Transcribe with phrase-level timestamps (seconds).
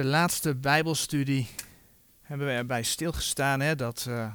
[0.00, 1.48] De laatste Bijbelstudie
[2.22, 4.32] hebben we erbij stilgestaan hè, dat uh,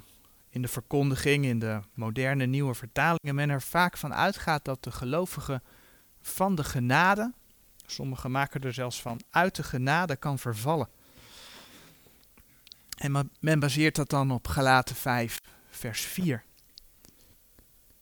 [0.49, 4.91] in de verkondiging, in de moderne nieuwe vertalingen, men er vaak van uitgaat dat de
[4.91, 5.61] gelovige
[6.21, 7.33] van de genade,
[7.85, 10.87] sommigen maken er zelfs van, uit de genade kan vervallen.
[12.97, 16.43] En men baseert dat dan op Galaten 5, vers 4.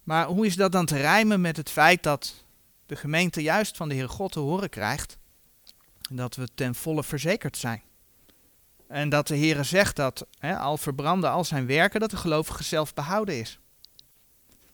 [0.03, 2.45] Maar hoe is dat dan te rijmen met het feit dat
[2.85, 5.17] de gemeente juist van de Heere God te horen krijgt
[6.11, 7.81] dat we ten volle verzekerd zijn?
[8.87, 12.63] En dat de Heere zegt dat, hè, al verbranden al zijn werken, dat de gelovige
[12.63, 13.59] zelf behouden is.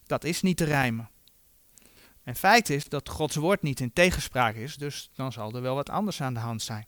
[0.05, 1.09] Dat is niet te rijmen.
[2.23, 5.75] En feit is dat Gods woord niet in tegenspraak is, dus dan zal er wel
[5.75, 6.87] wat anders aan de hand zijn.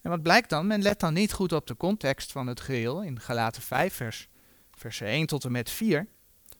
[0.00, 0.66] En wat blijkt dan?
[0.66, 4.28] Men let dan niet goed op de context van het geheel in Galaten 5, vers,
[4.74, 6.06] vers 1 tot en met 4.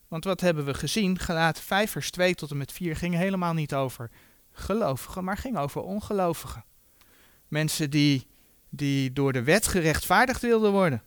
[0.09, 1.19] Want wat hebben we gezien?
[1.19, 4.11] Galaten 5, vers 2 tot en met 4 ging helemaal niet over
[4.53, 6.65] gelovigen, maar ging over ongelovigen.
[7.49, 8.27] Mensen die,
[8.69, 11.03] die door de wet gerechtvaardigd wilden worden.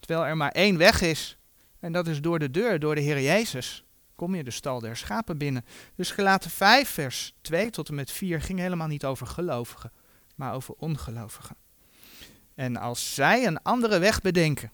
[0.00, 1.38] Terwijl er maar één weg is,
[1.80, 3.84] en dat is door de deur, door de Heer Jezus.
[4.14, 5.64] Kom je de stal der schapen binnen.
[5.94, 9.92] Dus gelaten 5, vers 2 tot en met 4 ging helemaal niet over gelovigen,
[10.34, 11.56] maar over ongelovigen.
[12.54, 14.72] En als zij een andere weg bedenken,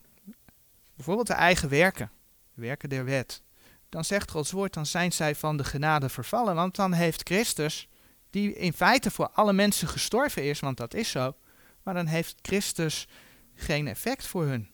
[0.94, 2.10] bijvoorbeeld de eigen werken,
[2.54, 3.42] werken der wet,
[3.88, 6.54] dan zegt Gods woord, dan zijn zij van de genade vervallen.
[6.54, 7.88] Want dan heeft Christus,
[8.30, 11.36] die in feite voor alle mensen gestorven is, want dat is zo,
[11.82, 13.08] maar dan heeft Christus
[13.54, 14.68] geen effect voor hun.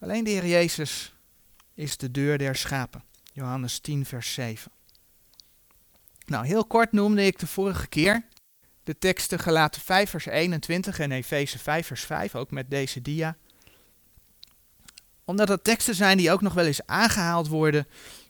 [0.00, 1.14] Alleen de Heer Jezus
[1.74, 3.04] is de deur der schapen.
[3.32, 4.72] Johannes 10, vers 7.
[6.26, 8.24] Nou, heel kort noemde ik de vorige keer
[8.82, 13.36] de teksten gelaten 5, vers 21 en Efeze 5, vers 5, ook met deze dia
[15.30, 17.86] omdat dat teksten zijn die ook nog wel eens aangehaald worden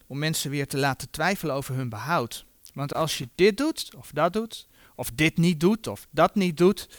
[0.07, 2.45] om mensen weer te laten twijfelen over hun behoud.
[2.73, 6.57] Want als je dit doet, of dat doet, of dit niet doet, of dat niet
[6.57, 6.89] doet,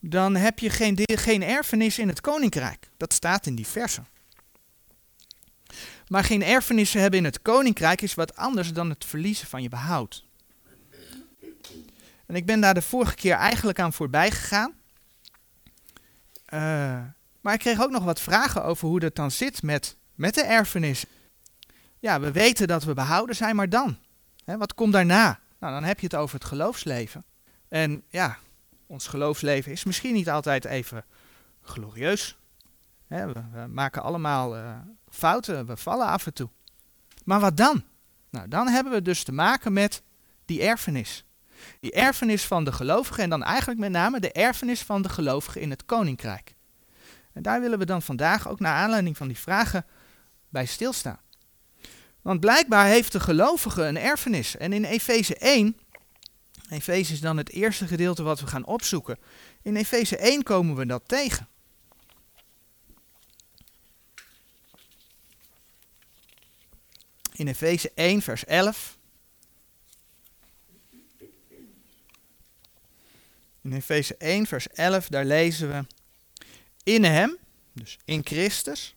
[0.00, 2.90] dan heb je geen, geen erfenis in het koninkrijk.
[2.96, 4.06] Dat staat in die versen.
[6.08, 9.68] Maar geen erfenissen hebben in het koninkrijk is wat anders dan het verliezen van je
[9.68, 10.24] behoud.
[12.26, 14.74] En ik ben daar de vorige keer eigenlijk aan voorbij gegaan.
[16.54, 17.02] Uh,
[17.40, 20.42] maar ik kreeg ook nog wat vragen over hoe dat dan zit met, met de
[20.42, 21.04] erfenis.
[21.98, 23.98] Ja, we weten dat we behouden zijn, maar dan?
[24.54, 25.40] Wat komt daarna?
[25.58, 27.24] Nou, dan heb je het over het geloofsleven.
[27.68, 28.38] En ja,
[28.86, 31.04] ons geloofsleven is misschien niet altijd even
[31.62, 32.36] glorieus.
[33.06, 33.32] We,
[33.68, 34.76] maken allemaal uh,
[35.08, 36.48] fouten, we vallen af en toe.
[37.24, 37.84] Maar wat dan?
[38.30, 40.02] Nou, dan hebben we dus te maken met
[40.44, 41.24] die erfenis.
[41.80, 45.60] Die erfenis van de gelovigen en dan eigenlijk met name de erfenis van de gelovigen
[45.60, 46.54] in het koninkrijk.
[47.32, 49.86] En daar willen we dan vandaag ook naar aanleiding van die vragen
[50.48, 51.20] bij stilstaan.
[52.26, 54.56] Want blijkbaar heeft de gelovige een erfenis.
[54.56, 55.78] En in Efeze 1,
[56.70, 59.18] Efeze is dan het eerste gedeelte wat we gaan opzoeken.
[59.62, 61.48] In Efeze 1 komen we dat tegen.
[67.32, 68.98] In Efeze 1, vers 11.
[73.62, 75.86] In Efeze 1, vers 11, daar lezen we
[76.82, 77.36] in hem,
[77.72, 78.95] dus in Christus,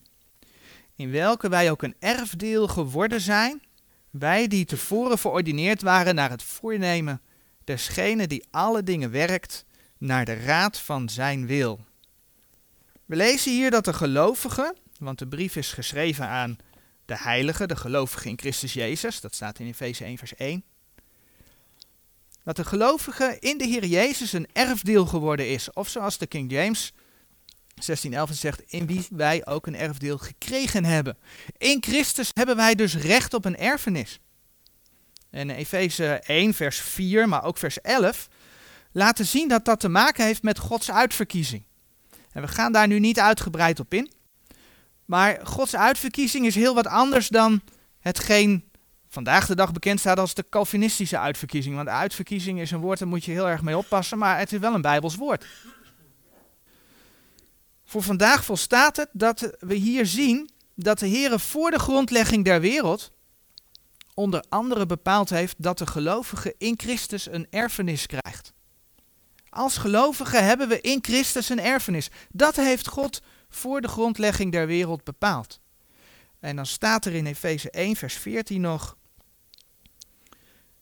[1.00, 3.62] in welke wij ook een erfdeel geworden zijn,
[4.10, 7.20] wij die tevoren verordineerd waren naar het voornemen
[7.64, 9.64] desgene die alle dingen werkt
[9.98, 11.80] naar de raad van zijn wil.
[13.04, 16.56] We lezen hier dat de gelovigen, want de brief is geschreven aan
[17.04, 20.64] de heiligen, de gelovigen in Christus Jezus, dat staat in Efeze 1 vers 1,
[22.44, 26.50] dat de gelovige in de Heer Jezus een erfdeel geworden is, of zoals de King
[26.50, 26.92] James
[27.86, 31.16] 1611 zegt, in wie wij ook een erfdeel gekregen hebben.
[31.56, 34.20] In Christus hebben wij dus recht op een erfenis.
[35.30, 38.28] En Efeze 1, vers 4, maar ook vers 11,
[38.92, 41.62] laten zien dat dat te maken heeft met Gods uitverkiezing.
[42.32, 44.10] En we gaan daar nu niet uitgebreid op in.
[45.04, 47.60] Maar Gods uitverkiezing is heel wat anders dan
[47.98, 48.70] hetgeen
[49.08, 51.76] vandaag de dag bekend staat als de Calvinistische uitverkiezing.
[51.76, 54.58] Want uitverkiezing is een woord, daar moet je heel erg mee oppassen, maar het is
[54.58, 55.46] wel een Bijbels woord.
[57.90, 62.60] Voor vandaag volstaat het dat we hier zien dat de Heer voor de grondlegging der
[62.60, 63.12] wereld
[64.14, 68.52] onder andere bepaald heeft dat de gelovige in Christus een erfenis krijgt.
[69.48, 72.08] Als gelovigen hebben we in Christus een erfenis.
[72.28, 75.60] Dat heeft God voor de grondlegging der wereld bepaald.
[76.40, 78.96] En dan staat er in Efeze 1, vers 14 nog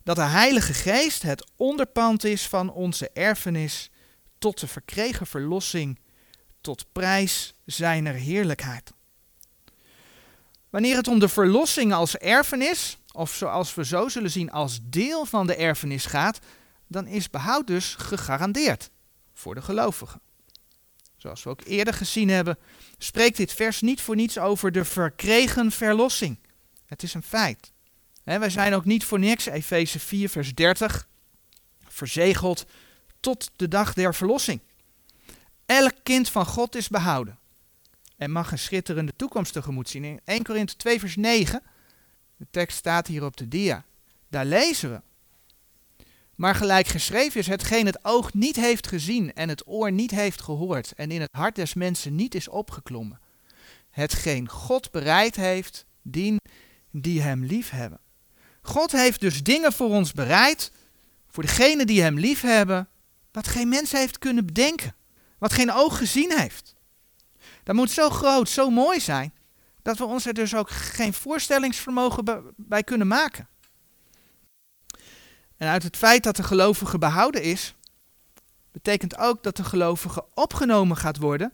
[0.03, 3.91] dat de Heilige Geest het onderpand is van onze erfenis
[4.39, 5.99] tot de verkregen verlossing
[6.69, 8.93] tot prijs zijner heerlijkheid.
[10.71, 15.27] Wanneer het om de verlossing als erfenis, of zoals we zo zullen zien als deel
[15.27, 16.39] van de erfenis gaat,
[16.87, 18.91] dan is behoud dus gegarandeerd.
[19.35, 20.21] voor de gelovigen.
[21.17, 22.59] Zoals we ook eerder gezien hebben,
[22.99, 26.39] spreekt dit vers niet voor niets over de verkregen verlossing.
[26.87, 27.73] Het is een feit.
[28.25, 31.09] wij zijn ook niet voor niks, Efeze 4, vers 30,
[31.89, 32.67] verzegeld
[33.21, 34.61] tot de dag der verlossing.
[35.69, 37.39] Elk kind van God is behouden
[38.17, 40.05] en mag een schitterende toekomst tegemoet zien.
[40.05, 41.63] In 1 Korinthe 2, vers 9,
[42.37, 43.85] de tekst staat hier op de dia,
[44.29, 45.01] daar lezen we.
[46.35, 50.43] Maar gelijk geschreven is, hetgeen het oog niet heeft gezien en het oor niet heeft
[50.43, 53.21] gehoord en in het hart des mensen niet is opgeklommen.
[53.91, 56.41] Hetgeen God bereid heeft, dien
[56.91, 58.01] die hem lief hebben.
[58.63, 60.73] God heeft dus dingen voor ons bereid,
[61.29, 62.89] voor degenen die hem lief hebben,
[63.33, 64.97] wat geen mens heeft kunnen bedenken.
[65.39, 66.75] Wat geen oog gezien heeft.
[67.63, 69.35] Dat moet zo groot, zo mooi zijn,
[69.83, 73.49] dat we ons er dus ook geen voorstellingsvermogen bij kunnen maken.
[75.57, 77.75] En uit het feit dat de gelovige behouden is,
[78.73, 81.53] betekent ook dat de gelovige opgenomen gaat worden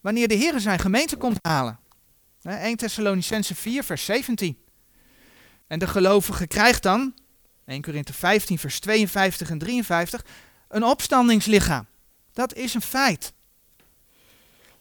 [0.00, 1.78] wanneer de Heer zijn gemeente komt halen.
[2.42, 4.58] 1 Thessalonicense 4, vers 17.
[5.66, 7.14] En de gelovige krijgt dan,
[7.66, 10.24] 1 Korinthe 15, vers 52 en 53,
[10.68, 11.86] een opstandingslichaam.
[12.40, 13.32] Dat is een feit.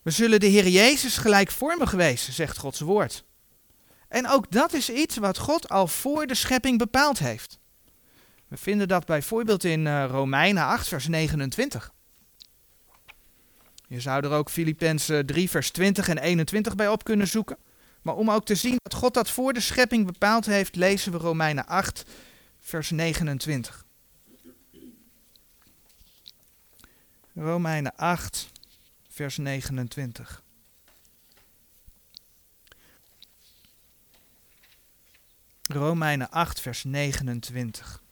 [0.01, 3.23] We zullen de Heer Jezus gelijkvormig wezen, zegt Gods woord.
[4.07, 7.59] En ook dat is iets wat God al voor de schepping bepaald heeft.
[8.47, 11.91] We vinden dat bijvoorbeeld in uh, Romeinen 8, vers 29.
[13.88, 17.57] Je zou er ook Filippenzen 3, vers 20 en 21 bij op kunnen zoeken.
[18.01, 21.17] Maar om ook te zien dat God dat voor de schepping bepaald heeft, lezen we
[21.17, 22.06] Romeinen 8,
[22.59, 23.88] vers 29.
[27.39, 28.51] Romeinen 8,
[29.09, 30.44] vers 29.
[35.63, 38.03] Romeinen 8, vers 29.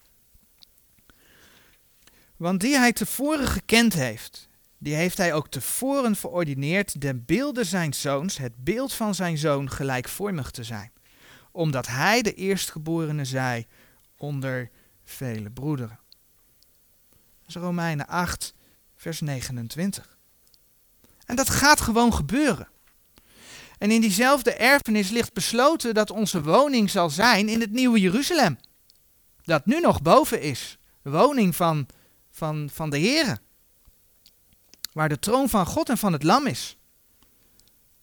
[2.35, 7.93] Want die hij tevoren gekend heeft, die heeft hij ook tevoren verordineerd den beelden zijn
[7.93, 10.91] zoons, het beeld van zijn zoon, gelijkvormig te zijn.
[11.51, 13.67] Omdat hij de eerstgeborene zij
[14.17, 14.69] onder
[15.03, 15.99] vele broederen.
[17.09, 18.55] Dat is Romeinen 8,
[18.97, 20.17] vers 29.
[21.25, 22.67] En dat gaat gewoon gebeuren.
[23.77, 28.57] En in diezelfde erfenis ligt besloten dat onze woning zal zijn in het nieuwe Jeruzalem.
[29.43, 30.77] Dat nu nog boven is.
[31.01, 31.87] Woning van,
[32.31, 33.39] van, van de Here.
[34.93, 36.77] Waar de troon van God en van het Lam is.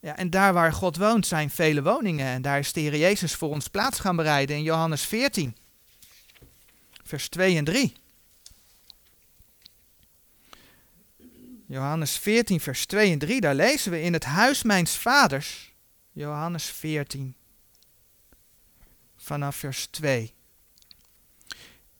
[0.00, 2.26] Ja, en daar waar God woont zijn vele woningen.
[2.26, 5.56] En daar is de Heer Jezus voor ons plaats gaan bereiden in Johannes 14.
[7.04, 7.92] Vers 2 en 3.
[11.66, 15.74] Johannes 14, vers 2 en 3, daar lezen we in het huis mijns vaders.
[16.12, 17.36] Johannes 14,
[19.16, 20.34] vanaf vers 2.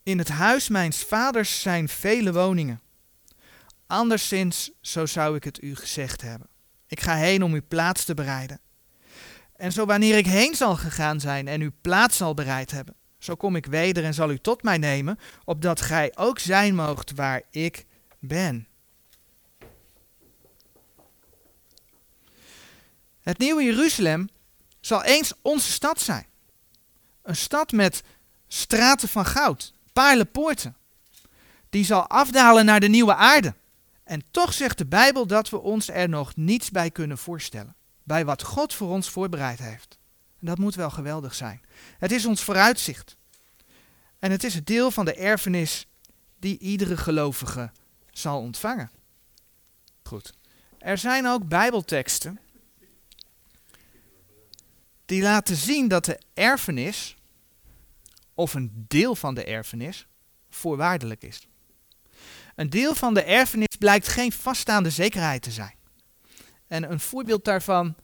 [0.03, 2.81] In het huis mijns vaders zijn vele woningen.
[3.87, 6.49] Anderszins, zo zou ik het u gezegd hebben.
[6.87, 8.61] Ik ga heen om uw plaats te bereiden.
[9.57, 13.35] En zo wanneer ik heen zal gegaan zijn en uw plaats zal bereid hebben, zo
[13.35, 17.43] kom ik weder en zal u tot mij nemen, opdat gij ook zijn moogt waar
[17.51, 17.85] ik
[18.19, 18.69] ben.
[23.25, 24.29] Het nieuwe Jeruzalem
[24.81, 26.27] zal eens onze stad zijn.
[27.23, 28.03] Een stad met
[28.49, 30.77] straten van goud, paarlenpoorten.
[31.71, 33.55] Die zal afdalen naar de nieuwe aarde.
[34.03, 37.77] En toch zegt de Bijbel dat we ons er nog niets bij kunnen voorstellen.
[38.03, 39.99] Bij wat God voor ons voorbereid heeft.
[40.41, 41.63] En dat moet wel geweldig zijn.
[41.99, 43.17] Het is ons vooruitzicht.
[44.19, 45.87] En het is het deel van de erfenis
[46.39, 47.71] die iedere gelovige
[48.11, 48.91] zal ontvangen.
[50.03, 50.33] Goed.
[50.79, 52.39] Er zijn ook Bijbelteksten
[55.07, 57.17] die laten zien dat de erfenis,
[58.35, 60.07] of een deel van de erfenis,
[60.51, 61.47] voorwaardelijk is.
[62.55, 65.75] Een deel van de erfenis blijkt geen vaststaande zekerheid te zijn.
[66.67, 67.95] En een voorbeeld daarvan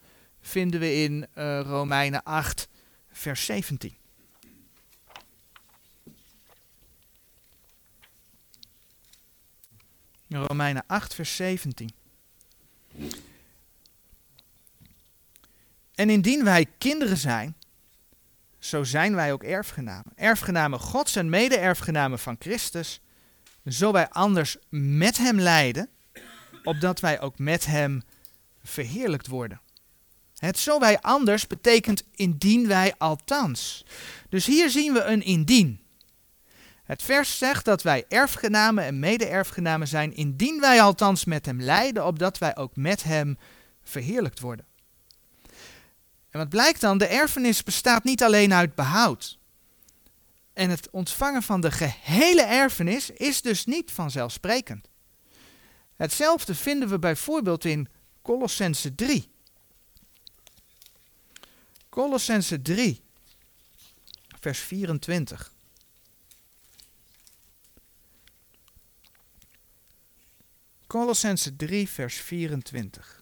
[0.41, 2.69] vinden we in uh, Romeinen 8,
[3.13, 3.99] vers 17.
[10.29, 11.91] Romeinen 8, vers 17.
[16.01, 17.57] En indien wij kinderen zijn,
[18.59, 20.13] zo zijn wij ook erfgenamen.
[20.15, 23.01] Erfgenamen Gods en mede-erfgenamen van Christus,
[23.67, 25.89] zo wij anders met Hem lijden,
[26.65, 28.03] opdat wij ook met Hem
[28.63, 29.61] verheerlijkt worden.
[30.37, 33.85] Het zo wij anders betekent indien wij althans.
[34.29, 35.81] Dus hier zien we een indien.
[36.85, 42.07] Het vers zegt dat wij erfgenamen en mede-erfgenamen zijn, indien wij althans met Hem lijden,
[42.07, 43.39] opdat wij ook met Hem
[43.83, 44.69] verheerlijkt worden.
[46.31, 46.99] En wat blijkt dan?
[46.99, 49.39] De erfenis bestaat niet alleen uit behoud.
[50.53, 54.89] En het ontvangen van de gehele erfenis is dus niet vanzelfsprekend.
[55.97, 57.89] Hetzelfde vinden we bijvoorbeeld in
[58.23, 59.29] Colossense 3.
[61.89, 63.03] Colossense 3,
[64.41, 65.53] vers 24.
[70.87, 73.20] Colossense 3, vers 24.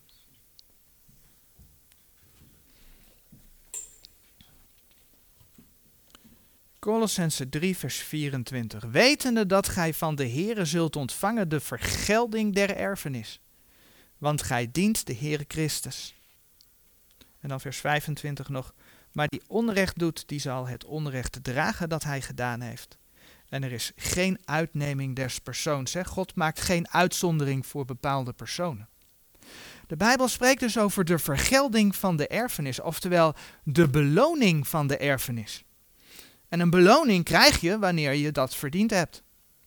[6.89, 8.85] Colossense 3, vers 24.
[8.85, 13.41] Wetende dat gij van de Heere zult ontvangen de vergelding der erfenis.
[14.19, 16.15] Want gij dient de Heere Christus.
[17.41, 18.75] En dan vers 25 nog.
[19.13, 22.99] Maar die onrecht doet, die zal het onrecht dragen dat hij gedaan heeft.
[23.49, 25.93] En er is geen uitneming des persoons.
[25.93, 26.05] Hè?
[26.05, 28.89] God maakt geen uitzondering voor bepaalde personen.
[29.87, 34.97] De Bijbel spreekt dus over de vergelding van de erfenis, oftewel de beloning van de
[34.97, 35.63] erfenis.
[36.49, 39.23] En een beloning krijg je wanneer je dat verdiend hebt.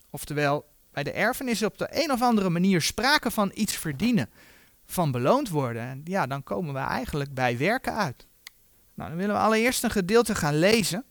[0.10, 4.30] Oftewel, bij de erfenis op de een of andere manier sprake van iets verdienen,
[4.86, 5.82] van beloond worden.
[5.82, 8.26] En ja, dan komen we eigenlijk bij werken uit.
[8.94, 11.06] Nou, dan willen we allereerst een gedeelte gaan lezen.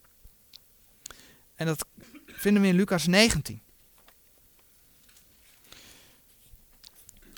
[1.55, 1.87] En dat
[2.27, 3.63] vinden we in Lucas 19.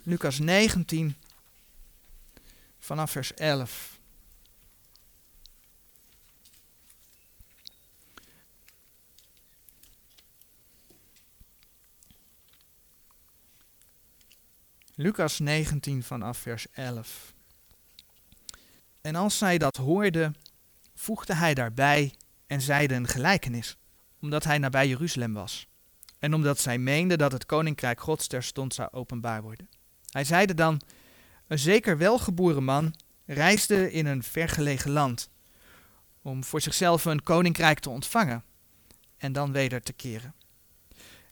[0.03, 1.17] Lucas 19
[2.79, 3.92] vanaf vers 11.
[14.95, 17.35] Lucas 19 vanaf vers 11.
[19.01, 20.33] En als zij dat hoorde,
[20.95, 22.15] voegde hij daarbij
[22.47, 23.77] en zeide een gelijkenis
[24.21, 25.67] omdat hij nabij Jeruzalem was.
[26.19, 29.69] En omdat zij meende dat het koninkrijk Gods terstond zou openbaar worden.
[30.11, 30.81] Hij zeide dan:
[31.47, 32.95] Een zeker welgeboren man
[33.27, 35.29] reisde in een vergelegen land
[36.23, 38.45] om voor zichzelf een koninkrijk te ontvangen
[39.17, 40.35] en dan weder te keren.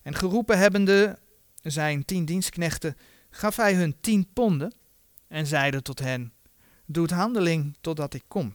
[0.03, 1.19] En geroepen hebbende
[1.63, 2.97] zijn tien dienstknechten,
[3.31, 4.75] gaf hij hun tien ponden
[5.29, 6.33] en zeide tot hen:
[6.87, 8.55] Doet handeling totdat ik kom.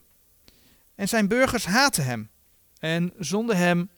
[0.96, 2.30] En zijn burgers haatten hem
[2.80, 3.90] en zonden hem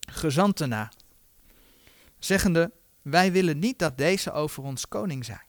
[0.00, 0.92] gezanten na,
[2.18, 2.70] zeggende,
[3.02, 5.48] wij willen niet dat deze over ons koning zijn.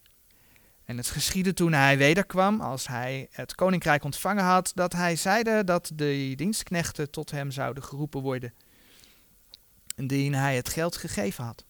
[0.85, 5.63] En het geschiedde toen hij wederkwam, als hij het koninkrijk ontvangen had, dat hij zeide
[5.63, 8.53] dat de dienstknechten tot hem zouden geroepen worden,
[9.95, 11.65] indien hij het geld gegeven had.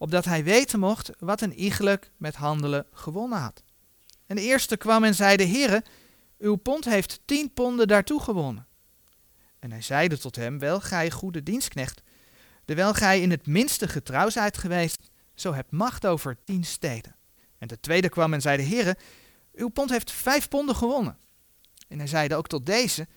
[0.00, 3.62] Opdat hij weten mocht wat een iegelijk met handelen gewonnen had.
[4.26, 5.84] En de eerste kwam en zeide, Heere,
[6.38, 8.66] uw pond heeft tien ponden daartoe gewonnen.
[9.58, 12.02] En hij zeide tot hem, wel gij goede dienstknecht,
[12.70, 17.16] Terwijl gij in het minste getrouw zijt geweest, zo hebt macht over tien steden.
[17.58, 18.96] En de tweede kwam en zei de heren,
[19.54, 21.18] uw pond heeft vijf ponden gewonnen.
[21.88, 23.08] En hij zeide ook tot deze,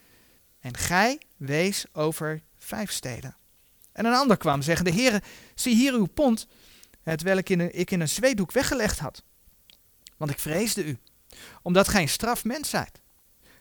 [0.59, 3.35] en gij wees over vijf steden.
[3.91, 5.21] En een ander kwam, zeggen de heren,
[5.55, 6.47] zie hier uw pond,
[7.03, 9.23] het welk ik in een zweetdoek weggelegd had.
[10.17, 10.97] Want ik vreesde u,
[11.61, 13.01] omdat gij een straf mens zijt.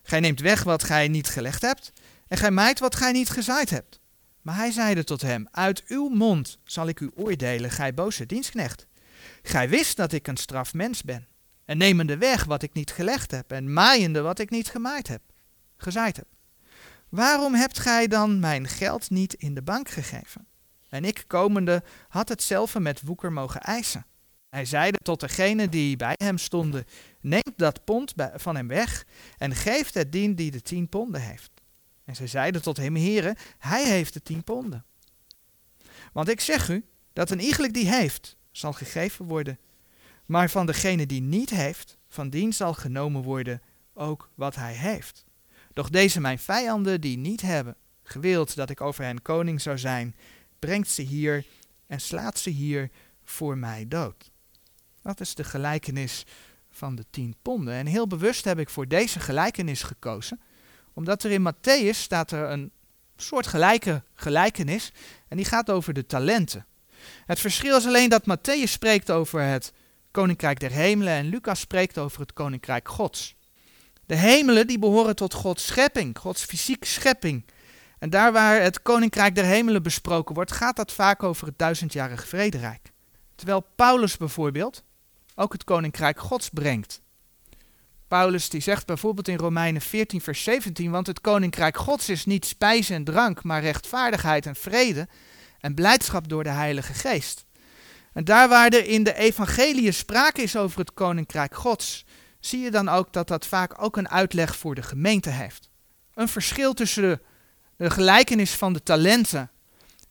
[0.03, 1.93] Gij neemt weg wat gij niet gelegd hebt,
[2.29, 4.01] en gij maait wat gij niet gezaaid hebt.
[4.43, 8.87] Maar hij zeide tot hem, uit uw mond zal ik u oordelen, gij boze dienstknecht.
[9.43, 11.27] Gij wist dat ik een strafmens ben,
[11.65, 15.23] en nemende weg wat ik niet gelegd heb, en maaiende wat ik niet gemaaid heb,
[15.77, 16.27] gezaaid heb.
[17.09, 20.47] Waarom hebt gij dan mijn geld niet in de bank gegeven?
[20.93, 24.07] En ik, komende, had hetzelfde met woeker mogen eisen.
[24.49, 26.85] Hij zeide tot degene die bij hem stonden,
[27.21, 29.05] neemt dat pond van hem weg
[29.39, 31.51] en geeft het dien die de tien ponden heeft.
[32.05, 34.85] En zij zeiden tot hem, heren, hij heeft de tien ponden.
[36.13, 39.59] Want ik zeg u, dat een iegelijk die heeft, zal gegeven worden.
[40.27, 43.63] Maar van degene die niet heeft, van dien zal genomen worden
[43.95, 45.25] ook wat hij heeft.
[45.73, 50.15] Doch deze mijn vijanden die niet hebben, gewild dat ik over hen koning zou zijn,
[50.67, 51.45] brengt ze hier
[51.87, 52.91] en slaat ze hier
[53.25, 54.31] voor mij dood.
[55.03, 56.25] Dat is de gelijkenis
[56.71, 57.75] van de tien ponden.
[57.75, 60.41] En heel bewust heb ik voor deze gelijkenis gekozen,
[60.93, 62.71] omdat er in Matthäus staat er een
[63.17, 64.93] soort gelijke gelijkenis
[65.29, 66.67] en die gaat over de talenten.
[67.27, 69.73] Het verschil is alleen dat Matthäus spreekt over het
[70.11, 73.35] koninkrijk der hemelen en Lucas spreekt over het koninkrijk Gods.
[74.07, 77.45] De hemelen die behoren tot Gods schepping, Gods fysieke schepping.
[78.03, 82.27] En daar waar het koninkrijk der hemelen besproken wordt, gaat dat vaak over het duizendjarige
[82.27, 82.93] vrederijk.
[83.35, 84.85] Terwijl Paulus bijvoorbeeld
[85.35, 87.01] ook het koninkrijk Gods brengt.
[88.09, 92.47] Paulus die zegt bijvoorbeeld in Romeinen 14, vers 17, want het koninkrijk Gods is niet
[92.47, 95.09] spijs en drank, maar rechtvaardigheid en vrede
[95.61, 97.45] en blijdschap door de Heilige Geest.
[98.13, 102.05] En daar waar er in de evangelie sprake is over het koninkrijk Gods,
[102.41, 105.71] zie je dan ook dat dat vaak ook een uitleg voor de gemeente heeft.
[106.15, 107.21] Een verschil tussen de,
[107.83, 109.51] de gelijkenis van de talenten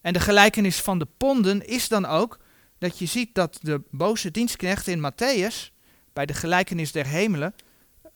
[0.02, 2.40] en de gelijkenis van de ponden is dan ook
[2.78, 5.72] dat je ziet dat de boze dienstknecht in Matthäus,
[6.14, 7.56] bij de gelijkenis der hemelen,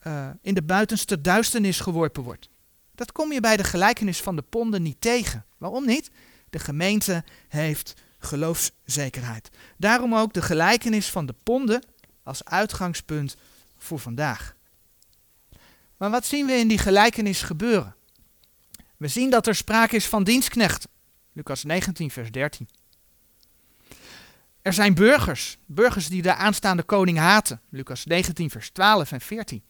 [0.06, 2.48] uh, in de buitenste duisternis geworpen wordt.
[2.94, 5.44] Dat kom je bij de gelijkenis van de ponden niet tegen.
[5.58, 6.10] Waarom niet?
[6.50, 9.48] De gemeente heeft geloofszekerheid.
[9.76, 11.82] Daarom ook de gelijkenis van de ponden
[12.22, 13.36] als uitgangspunt
[13.78, 14.54] voor vandaag.
[15.96, 17.95] Maar wat zien we in die gelijkenis gebeuren?
[18.96, 20.90] We zien dat er sprake is van dienstknechten.
[21.32, 22.68] Lucas 19, vers 13.
[24.62, 27.60] Er zijn burgers, burgers die de aanstaande koning haten.
[27.70, 29.62] Lucas 19, vers 12 en 14.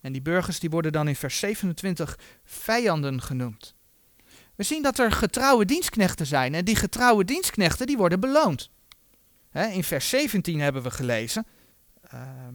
[0.00, 3.74] En die burgers die worden dan in vers 27 vijanden genoemd.
[4.54, 8.70] We zien dat er getrouwe dienstknechten zijn en die getrouwe dienstknechten die worden beloond.
[9.52, 11.46] in vers 17 hebben we gelezen.
[12.02, 12.54] Ehm,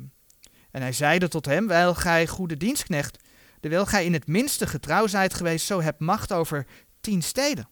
[0.72, 3.17] en hij zeide tot hem, wijl gij goede dienstknecht,
[3.60, 6.66] terwijl gij in het minste getrouw zijt geweest, zo hebt macht over
[7.02, 7.68] tien steden.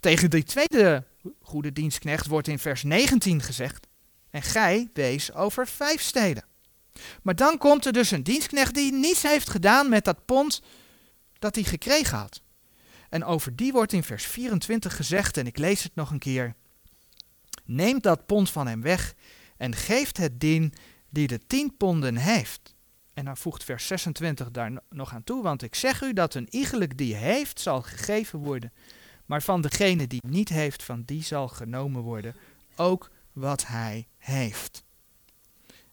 [0.00, 1.06] Tegen die tweede
[1.40, 3.86] goede dienstknecht wordt in vers 19 gezegd,
[4.30, 6.44] en gij wees over vijf steden.
[7.22, 10.62] Maar dan komt er dus een dienstknecht die niets heeft gedaan met dat pond
[11.38, 12.40] dat hij gekregen had.
[13.08, 16.54] En over die wordt in vers 24 gezegd, en ik lees het nog een keer.
[17.64, 19.14] Neemt dat pond van hem weg
[19.56, 20.74] en geeft het dien
[21.10, 22.74] die de tien ponden heeft.
[23.18, 26.46] En dan voegt vers 26 daar nog aan toe, want ik zeg u dat een
[26.50, 28.72] iegelijk die heeft zal gegeven worden,
[29.26, 32.34] maar van degene die niet heeft, van die zal genomen worden,
[32.76, 34.84] ook wat hij heeft.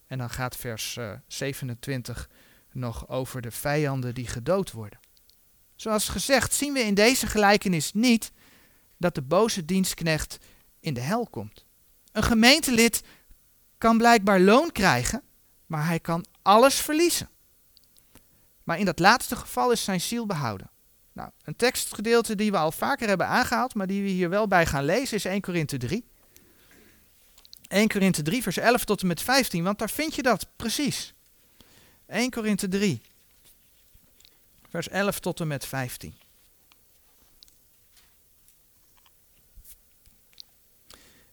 [0.07, 2.35] En dan gaat vers 27 eh,
[2.71, 4.99] nog over de vijanden die gedood worden.
[5.75, 8.31] Zoals gezegd zien we in deze gelijkenis niet
[8.97, 10.37] dat de boze dienstknecht
[10.79, 11.65] in de hel komt.
[12.11, 13.03] Een gemeentelid
[13.77, 15.23] kan blijkbaar loon krijgen,
[15.65, 17.29] maar hij kan alles verliezen.
[18.63, 20.69] Maar in dat laatste geval is zijn ziel behouden.
[21.13, 24.65] Nou, een tekstgedeelte die we al vaker hebben aangehaald, maar die we hier wel bij
[24.65, 26.05] gaan lezen, is 1 Korinthe 3.
[27.67, 31.13] 1 Korinthe 3, vers 11 tot en met 15, want daar vind je dat precies.
[32.07, 33.01] 1 Korinthe 3,
[34.69, 36.13] vers 11 tot en met 15.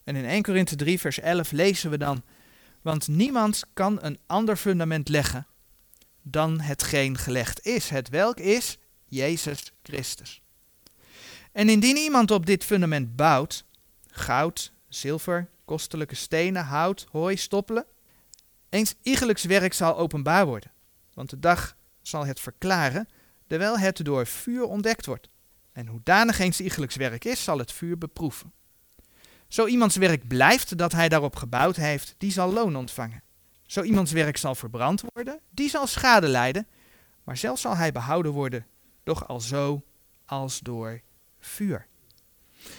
[0.05, 2.23] En in 1 Korinthe 3, vers 11 lezen we dan,
[2.83, 5.47] want niemand kan een ander fundament leggen
[6.23, 10.43] dan hetgeen gelegd is, het welk is Jezus Christus.
[11.53, 13.65] En indien iemand op dit fundament bouwt,
[14.07, 17.87] goud, zilver, kostelijke stenen, hout, hooi, stoppelen,
[18.69, 20.73] eens iegelijks werk zal openbaar worden,
[21.15, 23.09] want de dag zal het verklaren,
[23.47, 25.29] terwijl het door vuur ontdekt wordt.
[25.73, 28.53] En hoedanig eens iegelijks werk is, zal het vuur beproeven.
[29.53, 33.23] Zo iemands werk blijft dat hij daarop gebouwd heeft, die zal loon ontvangen.
[33.67, 36.67] Zo iemands werk zal verbrand worden, die zal schade lijden,
[37.25, 38.67] maar zelfs zal hij behouden worden,
[39.05, 39.83] doch al zo
[40.27, 41.01] als door
[41.41, 41.87] vuur.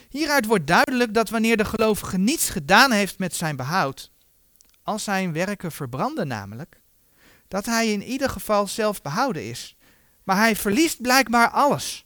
[0.09, 4.12] Hieruit wordt duidelijk dat wanneer de gelovige niets gedaan heeft met zijn behoud,
[4.83, 6.81] als zijn werken verbranden namelijk,
[7.47, 9.75] dat hij in ieder geval zelf behouden is.
[10.23, 12.05] Maar hij verliest blijkbaar alles.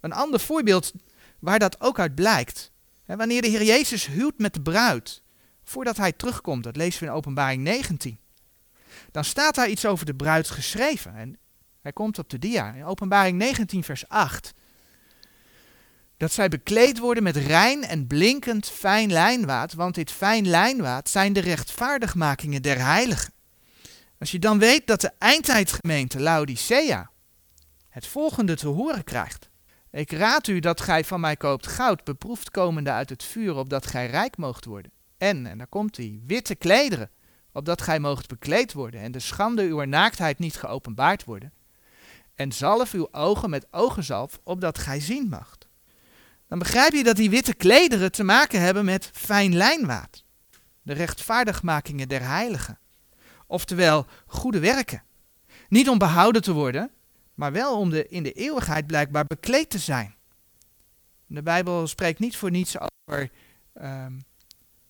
[0.00, 0.92] Een ander voorbeeld
[1.38, 2.69] waar dat ook uit blijkt.
[3.16, 5.22] Wanneer de Heer Jezus huwt met de bruid,
[5.64, 8.18] voordat hij terugkomt, dat lezen we in Openbaring 19,
[9.10, 11.14] dan staat daar iets over de bruid geschreven.
[11.14, 11.38] En
[11.80, 14.52] hij komt op de dia, in Openbaring 19, vers 8
[16.20, 21.32] dat zij bekleed worden met rein en blinkend fijn lijnwaad, want dit fijn lijnwaad zijn
[21.32, 23.32] de rechtvaardigmakingen der heiligen.
[24.18, 27.10] Als je dan weet dat de eindtijdgemeente Laodicea
[27.88, 29.49] het volgende te horen krijgt.
[29.90, 33.86] Ik raad u dat gij van mij koopt goud, beproefd komende uit het vuur, opdat
[33.86, 34.92] gij rijk moogt worden.
[35.18, 37.10] En, en daar komt hij, witte klederen,
[37.52, 41.52] opdat gij moogt bekleed worden, en de schande uw naaktheid niet geopenbaard worden.
[42.34, 45.58] En zalf uw ogen met ogenzalf, opdat gij zien mag
[46.50, 50.24] dan begrijp je dat die witte klederen te maken hebben met fijn lijnwaad.
[50.82, 52.78] De rechtvaardigmakingen der heiligen.
[53.46, 55.02] Oftewel, goede werken.
[55.68, 56.90] Niet om behouden te worden,
[57.40, 60.14] maar wel om de, in de eeuwigheid blijkbaar bekleed te zijn.
[61.26, 63.30] De Bijbel spreekt niet voor niets over
[63.72, 64.12] ehm,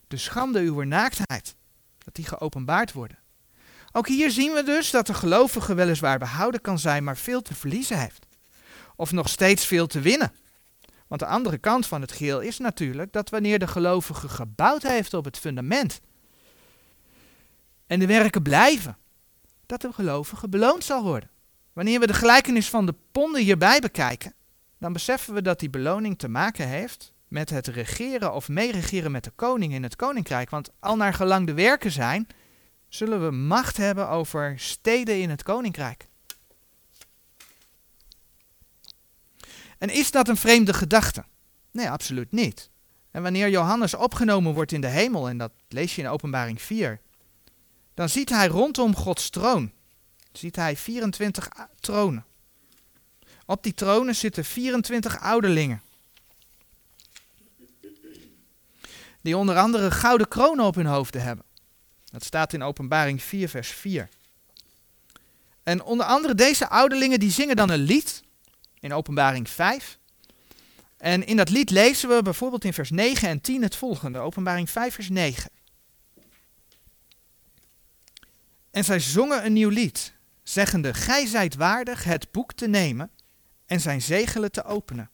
[0.09, 1.55] de schande uw naaktheid.
[1.99, 3.19] Dat die geopenbaard worden.
[3.93, 7.55] Ook hier zien we dus dat de gelovige weliswaar behouden kan zijn, maar veel te
[7.55, 8.27] verliezen heeft.
[8.97, 10.33] Of nog steeds veel te winnen.
[11.07, 15.15] Want de andere kant van het geheel is natuurlijk dat wanneer de gelovige gebouwd heeft
[15.15, 16.01] op het fundament
[17.87, 18.99] en de werken blijven,
[19.67, 21.31] dat de gelovige beloond zal worden.
[21.73, 24.35] Wanneer we de gelijkenis van de ponden hierbij bekijken,
[24.79, 29.25] dan beseffen we dat die beloning te maken heeft met het regeren of meeregeren met
[29.25, 30.51] de koning in het koninkrijk.
[30.51, 32.27] Want al naar gelang de werken zijn,
[32.89, 36.09] zullen we macht hebben over steden in het koninkrijk.
[39.79, 41.25] En is dat een vreemde gedachte?
[41.71, 42.71] Nee, absoluut niet.
[43.11, 47.01] En wanneer Johannes opgenomen wordt in de hemel, en dat lees je in Openbaring 4,
[47.95, 49.73] dan ziet hij rondom Gods troon,
[50.33, 51.49] ziet hij 24
[51.81, 52.25] tronen.
[53.47, 55.83] Op die tronen zitten 24 ouderlingen.
[59.21, 61.45] Die onder andere gouden kronen op hun hoofden hebben.
[62.05, 64.09] Dat staat in Openbaring 4, vers 4.
[65.63, 68.23] En onder andere deze ouderlingen die zingen dan een lied
[68.81, 69.99] in Openbaring 5.
[70.97, 74.19] En in dat lied lezen we bijvoorbeeld in vers 9 en 10 het volgende.
[74.19, 75.51] Openbaring 5, vers 9.
[78.71, 80.13] En zij zongen een nieuw lied,
[80.51, 83.11] zeggende, Gij zijt waardig het boek te nemen
[83.67, 85.11] en zijn zegelen te openen.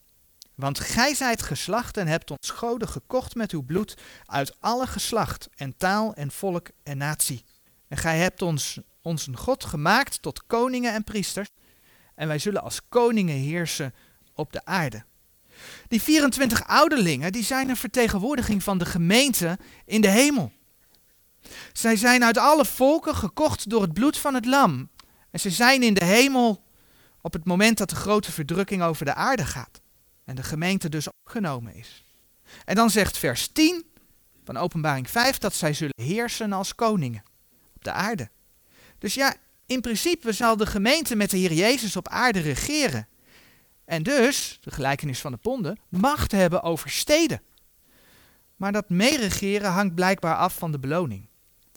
[0.55, 3.97] Want gij zijt geslacht en hebt ons goden gekocht met uw bloed
[4.27, 7.45] uit alle geslacht en taal en volk en natie.
[7.89, 11.49] En gij hebt ons, ons een God gemaakt tot koningen en priesters.
[12.15, 13.95] En wij zullen als koningen heersen
[14.35, 15.05] op de aarde.
[15.89, 20.53] Die 24 ouderlingen die zijn een vertegenwoordiging van de gemeente in de hemel.
[21.73, 24.89] Zij zijn uit alle volken gekocht door het bloed van het lam.
[25.37, 26.65] En ze zijn in de hemel
[27.21, 29.81] op het moment dat de grote verdrukking over de aarde gaat.
[30.25, 32.05] En de gemeente dus opgenomen is.
[32.65, 33.85] En dan zegt vers 10
[34.45, 37.23] van Openbaring 5 dat zij zullen heersen als koningen
[37.75, 38.31] op de aarde.
[38.99, 39.35] Dus ja,
[39.67, 43.09] in principe zal de gemeente met de Heer Jezus op aarde regeren.
[43.85, 47.43] En dus, de gelijkenis van de ponden, macht hebben over steden.
[48.57, 51.29] Maar dat meeregeren hangt blijkbaar af van de beloning.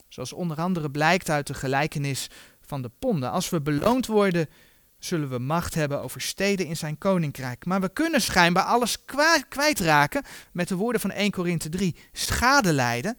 [0.08, 2.30] Zoals onder andere blijkt uit de gelijkenis
[2.70, 3.32] van de ponden.
[3.32, 4.50] Als we beloond worden,
[5.00, 7.66] zullen we macht hebben over steden in zijn koninkrijk.
[7.66, 8.98] Maar we kunnen schijnbaar alles
[9.50, 13.18] kwijtraken, met de woorden van 1 Korinthe 3, schade lijden.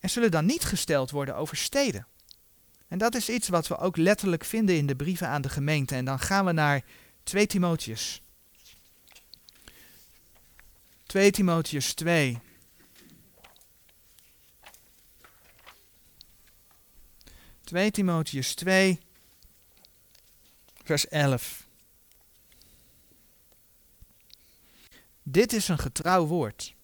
[0.00, 2.06] En zullen dan niet gesteld worden over steden.
[2.88, 5.94] En dat is iets wat we ook letterlijk vinden in de brieven aan de gemeente.
[5.94, 6.84] En dan gaan we naar
[7.22, 8.22] 2 Timotheus.
[11.06, 12.38] 2 Timotheus 2.
[17.70, 19.00] Twee Timotheus 2,
[20.84, 21.66] vers 11.
[25.22, 26.74] Dit is een getrouw woord.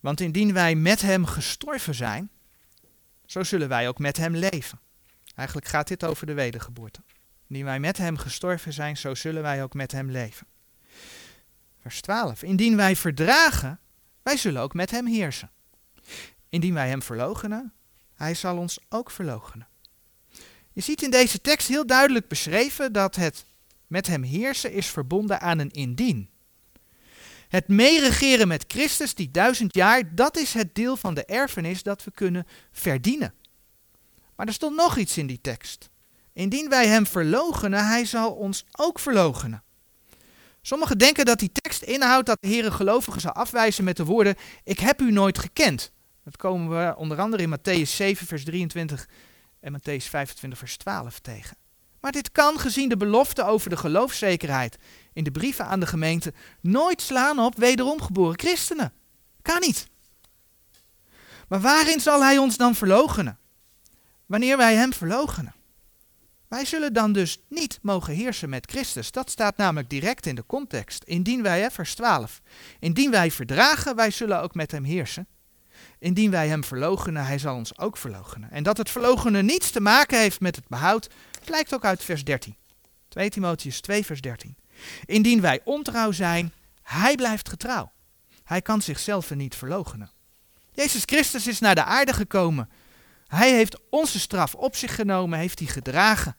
[0.00, 2.30] Want indien wij met hem gestorven zijn,
[3.26, 4.80] zo zullen wij ook met hem leven.
[5.34, 7.02] Eigenlijk gaat dit over de wedergeboorte.
[7.46, 10.46] Indien wij met hem gestorven zijn, zo zullen wij ook met hem leven.
[11.80, 12.42] Vers 12.
[12.42, 13.80] Indien wij verdragen,
[14.22, 15.50] wij zullen ook met hem heersen.
[16.48, 17.72] Indien wij hem verloochenen,
[18.14, 19.70] hij zal ons ook verloochenen.
[20.72, 23.44] Je ziet in deze tekst heel duidelijk beschreven dat het
[23.86, 26.30] met hem heersen is verbonden aan een indien.
[27.48, 32.04] Het meeregeren met Christus, die duizend jaar, dat is het deel van de erfenis dat
[32.04, 33.34] we kunnen verdienen.
[34.36, 35.90] Maar er stond nog iets in die tekst.
[36.32, 39.62] Indien wij hem verlogenen, hij zal ons ook verlogenen.
[40.62, 44.34] Sommigen denken dat die tekst inhoudt dat de Heer gelovigen zal afwijzen met de woorden:
[44.64, 45.92] Ik heb u nooit gekend.
[46.24, 49.08] Dat komen we onder andere in Matthäus 7, vers 23
[49.62, 51.56] en Matthäus 25, vers 12 tegen.
[52.00, 54.78] Maar dit kan, gezien de belofte over de geloofszekerheid
[55.12, 58.92] in de brieven aan de gemeente, nooit slaan op wederom geboren christenen.
[59.42, 59.86] Kan niet.
[61.48, 63.38] Maar waarin zal hij ons dan verlogenen?
[64.26, 65.54] Wanneer wij hem verlogenen.
[66.48, 69.10] Wij zullen dan dus niet mogen heersen met Christus.
[69.10, 71.04] Dat staat namelijk direct in de context.
[71.04, 72.40] Indien wij, vers 12,
[72.78, 75.26] indien wij verdragen, wij zullen ook met hem heersen.
[75.98, 78.50] Indien wij hem verloochenen, hij zal ons ook verloochenen.
[78.50, 81.08] En dat het verloochenen niets te maken heeft met het behoud,
[81.44, 82.56] blijkt ook uit vers 13.
[83.08, 84.56] 2 Timotheus 2, vers 13.
[85.04, 87.92] Indien wij ontrouw zijn, hij blijft getrouw.
[88.44, 90.10] Hij kan zichzelf niet verloochenen.
[90.72, 92.70] Jezus Christus is naar de aarde gekomen.
[93.26, 96.36] Hij heeft onze straf op zich genomen, heeft hij gedragen.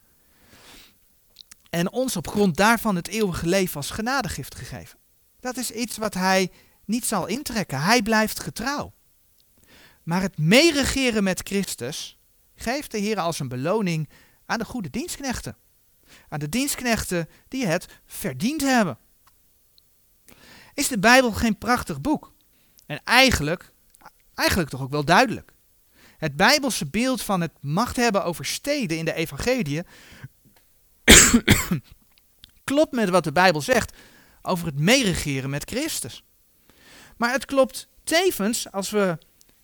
[1.69, 4.99] En ons op grond daarvan het eeuwige leven als genadegift gegeven.
[5.39, 6.51] Dat is iets wat hij
[6.85, 7.81] niet zal intrekken.
[7.81, 8.93] Hij blijft getrouw.
[10.03, 12.19] Maar het meeregeren met Christus
[12.55, 14.09] geeft de Heer als een beloning
[14.45, 15.57] aan de goede dienstknechten.
[16.29, 18.97] Aan de dienstknechten die het verdiend hebben.
[20.73, 22.33] Is de Bijbel geen prachtig boek?
[22.85, 23.71] En eigenlijk,
[24.33, 25.53] eigenlijk toch ook wel duidelijk.
[26.17, 29.83] Het Bijbelse beeld van het macht hebben over steden in de evangelie
[32.63, 33.97] klopt met wat de Bijbel zegt
[34.41, 36.23] over het meeregeren met Christus.
[37.17, 39.17] Maar het klopt tevens als we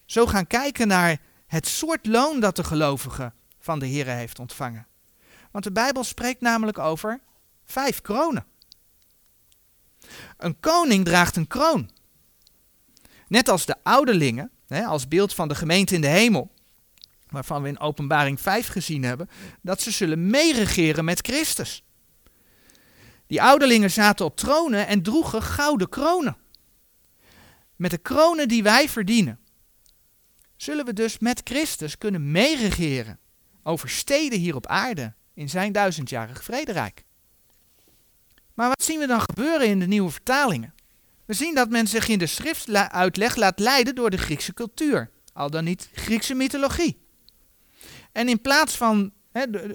[0.09, 4.87] zo gaan kijken naar het soort loon dat de gelovige van de Heer heeft ontvangen.
[5.51, 7.21] Want de Bijbel spreekt namelijk over
[7.65, 8.45] vijf kronen.
[10.37, 11.89] Een koning draagt een kroon.
[13.27, 16.51] Net als de ouderlingen, hè, als beeld van de gemeente in de hemel,
[17.27, 19.29] waarvan we in Openbaring 5 gezien hebben,
[19.61, 21.83] dat ze zullen meeregeren met Christus.
[23.27, 26.37] Die ouderlingen zaten op tronen en droegen gouden kronen.
[27.75, 29.39] Met de kronen die wij verdienen,
[30.61, 33.19] zullen we dus met Christus kunnen meeregeren
[33.63, 37.03] over steden hier op aarde in zijn duizendjarig vrederijk.
[38.53, 40.73] Maar wat zien we dan gebeuren in de nieuwe vertalingen?
[41.25, 45.49] We zien dat men zich in de schriftuitleg laat leiden door de Griekse cultuur, al
[45.49, 46.97] dan niet Griekse mythologie.
[48.11, 49.11] En in plaats van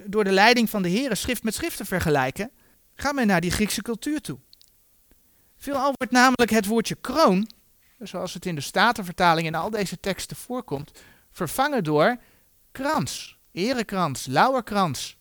[0.05, 2.51] door de leiding van de Heeren schrift met schrift te vergelijken,
[2.95, 4.39] gaat men naar die Griekse cultuur toe.
[5.57, 7.47] Veelal wordt namelijk het woordje kroon,
[7.99, 10.91] zoals het in de Statenvertaling in al deze teksten voorkomt,
[11.31, 12.17] vervangen door
[12.71, 15.17] krans, erekrans, lauwerkrans.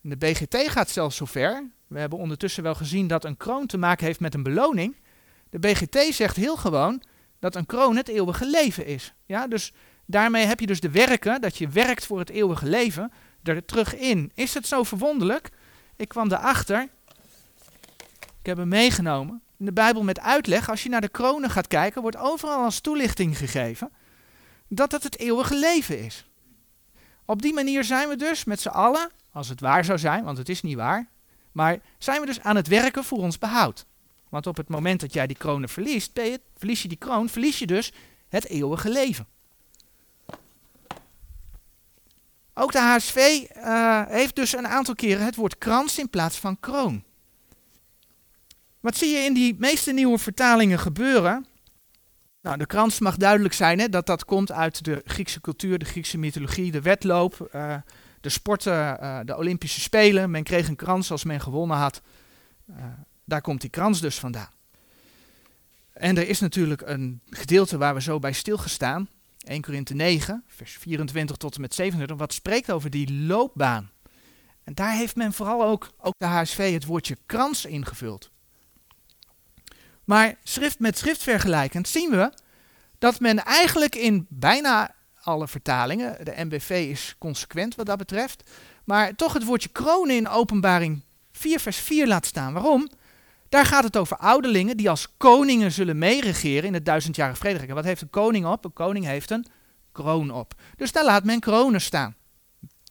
[0.00, 4.06] de BGT gaat zelfs zover, we hebben ondertussen wel gezien dat een kroon te maken
[4.06, 4.96] heeft met een beloning.
[5.50, 7.02] De BGT zegt heel gewoon
[7.38, 9.14] dat een kroon het eeuwige leven is.
[9.26, 9.72] Ja, dus
[10.06, 13.94] daarmee heb je dus de werken, dat je werkt voor het eeuwige leven, er terug
[13.96, 14.30] in.
[14.34, 15.50] Is het zo verwonderlijk?
[15.96, 16.88] Ik kwam erachter,
[18.40, 21.66] ik heb hem meegenomen, in de Bijbel met uitleg, als je naar de kronen gaat
[21.66, 23.90] kijken, wordt overal als toelichting gegeven
[24.68, 26.26] dat het het eeuwige leven is.
[27.24, 30.38] Op die manier zijn we dus met z'n allen, als het waar zou zijn, want
[30.38, 31.08] het is niet waar,
[31.52, 33.86] maar zijn we dus aan het werken voor ons behoud.
[34.28, 37.58] Want op het moment dat jij die kronen verliest, je, verlies je die kroon, verlies
[37.58, 37.92] je dus
[38.28, 39.26] het eeuwige leven.
[42.54, 46.60] Ook de HSV eh, heeft dus een aantal keren het woord krans in plaats van
[46.60, 47.04] kroon.
[48.88, 51.46] Wat zie je in die meeste nieuwe vertalingen gebeuren?
[52.42, 55.84] Nou, de krans mag duidelijk zijn hè, dat dat komt uit de Griekse cultuur, de
[55.84, 57.74] Griekse mythologie, de wedloop, uh,
[58.20, 60.30] de sporten, uh, de Olympische Spelen.
[60.30, 62.02] Men kreeg een krans als men gewonnen had.
[62.70, 62.76] Uh,
[63.24, 64.52] daar komt die krans dus vandaan.
[65.92, 69.08] En er is natuurlijk een gedeelte waar we zo bij stilgestaan.
[69.38, 73.90] 1 Korinthe 9, vers 24 tot en met 27, wat spreekt over die loopbaan.
[74.64, 78.30] En daar heeft men vooral ook, ook de HSV het woordje krans ingevuld.
[80.08, 82.32] Maar schrift met schrift vergelijkend zien we
[82.98, 88.50] dat men eigenlijk in bijna alle vertalingen, de MBV is consequent wat dat betreft,
[88.84, 92.52] maar toch het woordje kronen in openbaring 4 vers 4 laat staan.
[92.52, 92.88] Waarom?
[93.48, 97.68] Daar gaat het over ouderlingen die als koningen zullen meeregeren in het duizendjarige vrederijk.
[97.68, 98.64] En wat heeft een koning op?
[98.64, 99.46] Een koning heeft een
[99.92, 100.54] kroon op.
[100.76, 102.16] Dus daar laat men kronen staan.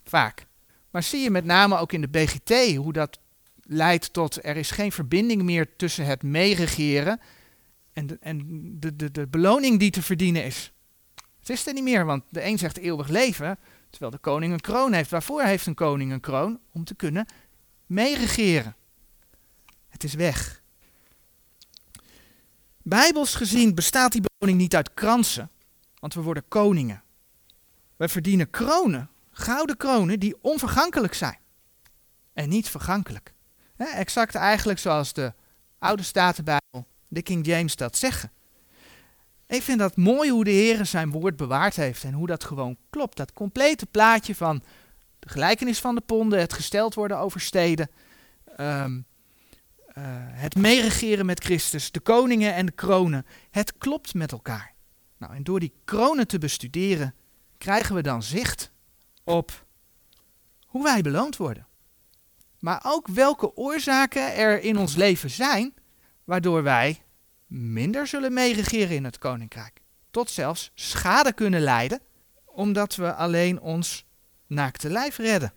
[0.03, 0.45] Vaak.
[0.91, 3.19] Maar zie je met name ook in de BGT hoe dat
[3.67, 7.19] leidt tot er is geen verbinding meer tussen het meeregeren
[7.93, 8.43] en, de, en
[8.79, 10.71] de, de, de beloning die te verdienen is.
[11.39, 14.61] Het is er niet meer, want de een zegt eeuwig leven, terwijl de koning een
[14.61, 15.09] kroon heeft.
[15.09, 16.59] Waarvoor heeft een koning een kroon?
[16.71, 17.25] Om te kunnen
[17.85, 18.75] meeregeren.
[19.89, 20.61] Het is weg.
[22.81, 25.49] Bijbels gezien bestaat die beloning niet uit kransen,
[25.99, 27.03] want we worden koningen.
[27.95, 31.37] Wij verdienen kronen, gouden kronen die onvergankelijk zijn
[32.33, 33.33] en niet vergankelijk.
[33.77, 35.33] Exact eigenlijk zoals de
[35.79, 38.31] oude Statenbijbel, de King James dat zeggen.
[39.47, 42.77] Ik vind dat mooi hoe de Heer zijn woord bewaard heeft en hoe dat gewoon
[42.89, 43.17] klopt.
[43.17, 44.63] Dat complete plaatje van
[45.19, 47.89] de gelijkenis van de ponden, het gesteld worden over steden,
[48.59, 49.05] um,
[49.97, 53.25] uh, het meeregeren met Christus, de koningen en de kronen.
[53.51, 54.73] Het klopt met elkaar.
[55.17, 57.15] Nou, en door die kronen te bestuderen,
[57.57, 58.71] krijgen we dan zicht
[59.23, 59.65] op
[60.65, 61.66] hoe wij beloond worden.
[62.59, 65.73] Maar ook welke oorzaken er in ons leven zijn,
[66.23, 67.01] waardoor wij
[67.47, 69.81] minder zullen meeregeren in het koninkrijk.
[70.11, 72.01] Tot zelfs schade kunnen lijden,
[72.45, 74.05] omdat we alleen ons
[74.47, 75.53] naakte lijf redden.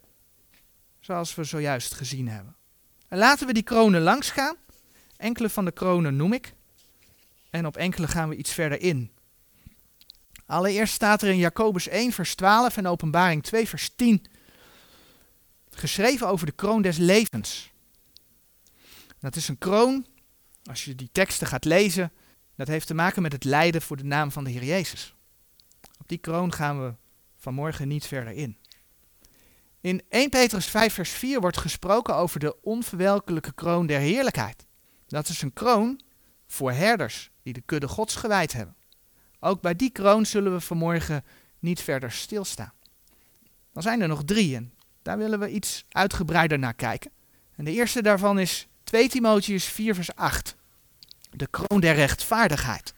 [1.01, 2.57] Zoals we zojuist gezien hebben.
[3.09, 4.57] En laten we die kronen langs gaan.
[5.17, 6.55] Enkele van de kronen noem ik.
[7.51, 9.11] En op enkele gaan we iets verder in.
[10.47, 14.25] Allereerst staat er in Jacobus 1, vers 12 en Openbaring 2, vers 10.
[15.81, 17.73] Geschreven over de kroon des levens.
[19.19, 20.07] Dat is een kroon,
[20.65, 22.13] als je die teksten gaat lezen,
[22.57, 25.15] dat heeft te maken met het lijden voor de naam van de Heer Jezus.
[25.99, 26.95] Op die kroon gaan we
[27.37, 28.57] vanmorgen niet verder in.
[29.81, 34.67] In 1 Petrus 5, vers 4 wordt gesproken over de onverwelkelijke kroon der heerlijkheid.
[35.07, 36.01] Dat is een kroon
[36.47, 38.77] voor herders die de kudde gods gewijd hebben.
[39.39, 41.25] Ook bij die kroon zullen we vanmorgen
[41.59, 42.73] niet verder stilstaan.
[43.73, 47.11] Dan zijn er nog drie en daar willen we iets uitgebreider naar kijken.
[47.57, 50.57] En de eerste daarvan is 2 Timotheus 4, vers 8.
[51.31, 52.95] De kroon der rechtvaardigheid.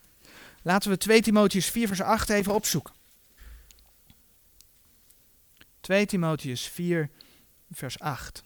[0.62, 2.94] Laten we 2 Timotheus 4, vers 8 even opzoeken.
[5.80, 7.10] 2 Timotheus 4,
[7.70, 8.42] vers 8.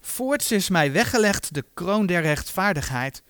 [0.00, 3.22] Voorts is mij weggelegd de kroon der rechtvaardigheid,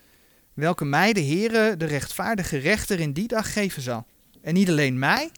[0.54, 4.06] welke mij de Heere, de rechtvaardige rechter, in die dag geven zal.
[4.42, 5.30] En niet alleen mij,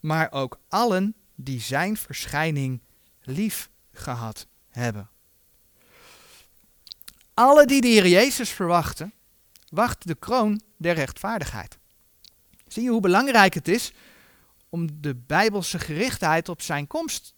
[0.00, 2.80] maar ook allen die zijn verschijning
[3.22, 5.08] lief gehad hebben.
[7.34, 9.12] Alle die de Heer Jezus verwachten,
[9.68, 11.78] wacht de kroon der rechtvaardigheid.
[12.66, 13.92] Zie je hoe belangrijk het is
[14.68, 17.34] om de bijbelse gerichtheid op zijn komst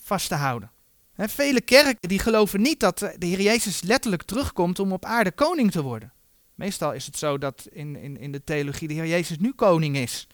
[0.00, 0.70] vast te houden.
[1.16, 5.70] vele kerken die geloven niet dat de Heer Jezus letterlijk terugkomt om op aarde koning
[5.70, 6.12] te worden.
[6.54, 9.96] Meestal is het zo dat in, in, in de theologie de Heer Jezus nu koning
[9.96, 10.26] is.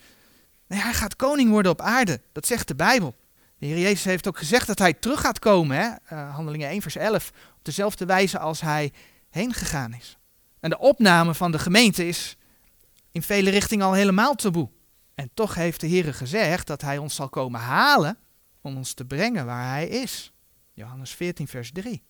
[0.67, 2.21] Nee, hij gaat koning worden op aarde.
[2.33, 3.15] Dat zegt de Bijbel.
[3.59, 5.77] De Heer Jezus heeft ook gezegd dat hij terug gaat komen.
[5.77, 6.17] Hè?
[6.17, 7.29] Uh, Handelingen 1 vers 11.
[7.29, 8.93] Op dezelfde wijze als hij
[9.31, 10.19] heen gegaan is.
[10.61, 12.37] En de opname van de gemeente is
[13.13, 14.69] in vele richtingen al helemaal taboe.
[15.15, 18.19] En toch heeft de Heer gezegd dat hij ons zal komen halen
[18.61, 20.33] om ons te brengen waar hij is.
[20.73, 22.03] Johannes 14 vers 3.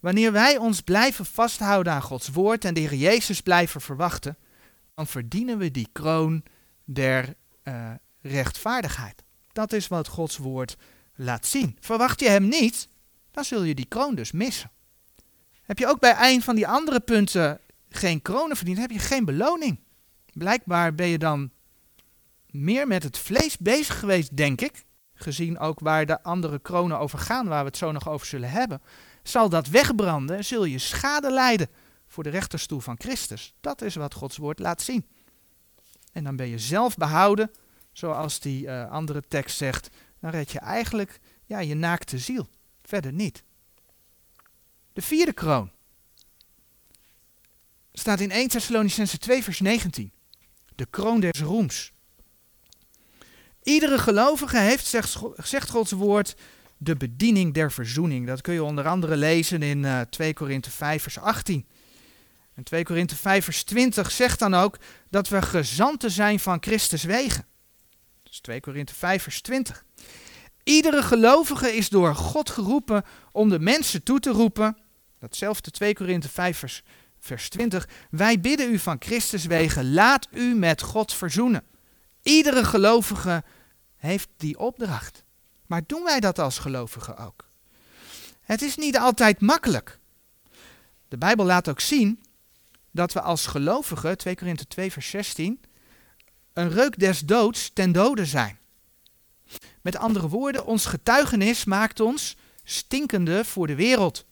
[0.00, 4.36] Wanneer wij ons blijven vasthouden aan Gods woord en de Heer Jezus blijven verwachten,
[4.94, 6.42] dan verdienen we die kroon
[6.86, 9.22] der uh, rechtvaardigheid.
[9.52, 10.76] Dat is wat Gods woord
[11.14, 11.76] laat zien.
[11.80, 12.88] Verwacht je hem niet,
[13.30, 14.70] dan zul je die kroon dus missen.
[15.62, 19.24] Heb je ook bij een van die andere punten geen kronen verdiend, heb je geen
[19.24, 19.80] beloning.
[20.32, 21.50] Blijkbaar ben je dan
[22.46, 24.84] meer met het vlees bezig geweest, denk ik.
[25.14, 28.50] Gezien ook waar de andere kronen over gaan, waar we het zo nog over zullen
[28.50, 28.82] hebben.
[29.22, 31.68] Zal dat wegbranden, zul je schade lijden
[32.06, 33.54] voor de rechterstoel van Christus.
[33.60, 35.06] Dat is wat Gods woord laat zien.
[36.16, 37.50] En dan ben je zelf behouden,
[37.92, 39.90] zoals die uh, andere tekst zegt.
[40.20, 42.48] Dan red je eigenlijk ja, je naakte ziel.
[42.82, 43.42] Verder niet.
[44.92, 45.70] De vierde kroon
[47.92, 50.12] staat in 1 Thessalonicense 2 vers 19.
[50.74, 51.92] De kroon des roems.
[53.62, 54.86] Iedere gelovige heeft,
[55.36, 56.36] zegt, Gods woord,
[56.76, 58.26] de bediening der verzoening.
[58.26, 61.66] Dat kun je onder andere lezen in uh, 2 Korinthe 5 vers 18.
[62.56, 64.78] En 2 Korinthe 5 vers 20 zegt dan ook
[65.10, 67.46] dat we gezanten zijn van Christus wegen.
[68.22, 69.84] Dus 2 Korinthe 5 vers 20.
[70.62, 74.76] Iedere gelovige is door God geroepen om de mensen toe te roepen.
[75.18, 76.82] Datzelfde 2 Korinthe 5 vers,
[77.18, 77.88] vers 20.
[78.10, 81.64] Wij bidden u van Christus wegen, laat u met God verzoenen.
[82.22, 83.44] Iedere gelovige
[83.96, 85.24] heeft die opdracht.
[85.66, 87.48] Maar doen wij dat als gelovigen ook?
[88.40, 89.98] Het is niet altijd makkelijk.
[91.08, 92.20] De Bijbel laat ook zien
[92.96, 95.60] dat we als gelovigen, 2 Korinthe 2 vers 16,
[96.52, 98.58] een reuk des doods ten dode zijn.
[99.82, 104.26] Met andere woorden, ons getuigenis maakt ons stinkende voor de wereld.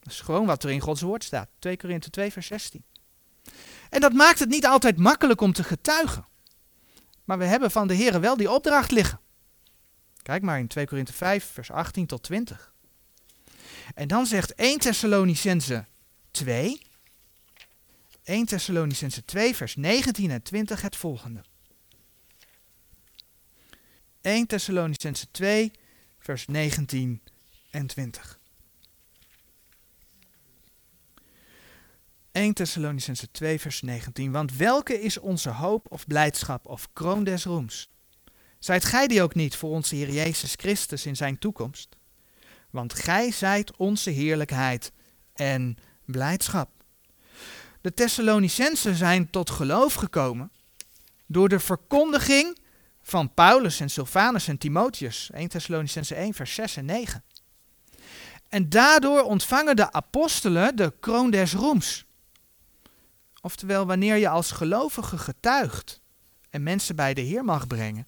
[0.00, 1.48] Dat is gewoon wat er in Gods woord staat.
[1.58, 2.84] 2 Korinthe 2 vers 16.
[3.90, 6.26] En dat maakt het niet altijd makkelijk om te getuigen.
[7.24, 9.20] Maar we hebben van de Heer wel die opdracht liggen.
[10.22, 12.72] Kijk maar in 2 Korinthe 5 vers 18 tot 20.
[13.94, 15.84] En dan zegt 1 Thessalonicense
[16.30, 16.82] 2,
[18.24, 21.44] 1 Thessalonicense 2 vers 19 en 20 het volgende.
[24.20, 25.72] 1 Thessalonicense 2
[26.18, 27.22] vers 19
[27.70, 28.40] en 20.
[32.32, 34.32] 1 Thessalonicense 2 vers 19.
[34.32, 37.90] Want welke is onze hoop of blijdschap of kroon des roems?
[38.58, 41.96] Zijt gij die ook niet voor onze Heer Jezus Christus in zijn toekomst?
[42.70, 44.92] Want gij zijt onze heerlijkheid
[45.32, 46.81] en blijdschap.
[47.82, 50.52] De Thessalonicensen zijn tot geloof gekomen
[51.26, 52.58] door de verkondiging
[53.02, 55.30] van Paulus en Silvanus en Timotheus.
[55.30, 57.24] 1 Thessalonicense 1 vers 6 en 9.
[58.48, 62.04] En daardoor ontvangen de apostelen de kroon des roems.
[63.40, 66.00] Oftewel, wanneer je als gelovige getuigt
[66.50, 68.06] en mensen bij de Heer mag brengen,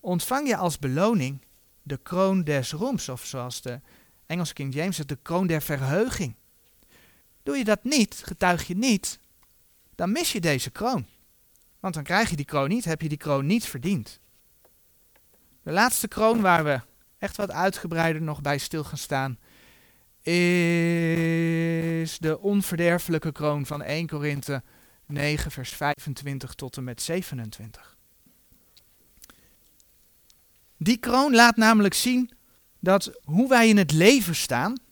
[0.00, 1.44] ontvang je als beloning
[1.82, 3.80] de kroon des roems, of zoals de
[4.26, 6.34] Engelse King James zegt, de kroon der verheuging.
[7.46, 9.18] Doe je dat niet, getuig je niet,
[9.94, 11.06] dan mis je deze kroon.
[11.80, 14.20] Want dan krijg je die kroon niet, heb je die kroon niet verdiend.
[15.62, 16.80] De laatste kroon waar we
[17.18, 19.38] echt wat uitgebreider nog bij stil gaan staan,
[20.22, 24.62] is de onverderfelijke kroon van 1 Korinthe
[25.06, 27.96] 9, vers 25 tot en met 27.
[30.76, 32.30] Die kroon laat namelijk zien
[32.80, 34.84] dat hoe wij in het leven staan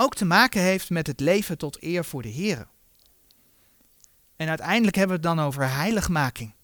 [0.00, 2.66] ook te maken heeft met het leven tot eer voor de Heer.
[4.36, 6.54] En uiteindelijk hebben we het dan over heiligmaking.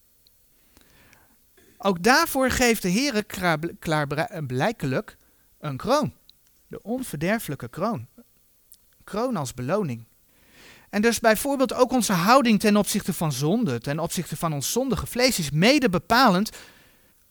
[1.79, 3.25] Ook daarvoor geeft de Heer
[3.79, 5.17] klaarblijkelijk
[5.59, 6.15] een kroon.
[6.67, 8.07] De onverderfelijke kroon.
[9.05, 10.05] Kroon als beloning.
[10.91, 15.07] En dus bijvoorbeeld ook onze houding ten opzichte van zonde, ten opzichte van ons zondige
[15.07, 16.51] vlees, is mede bepalend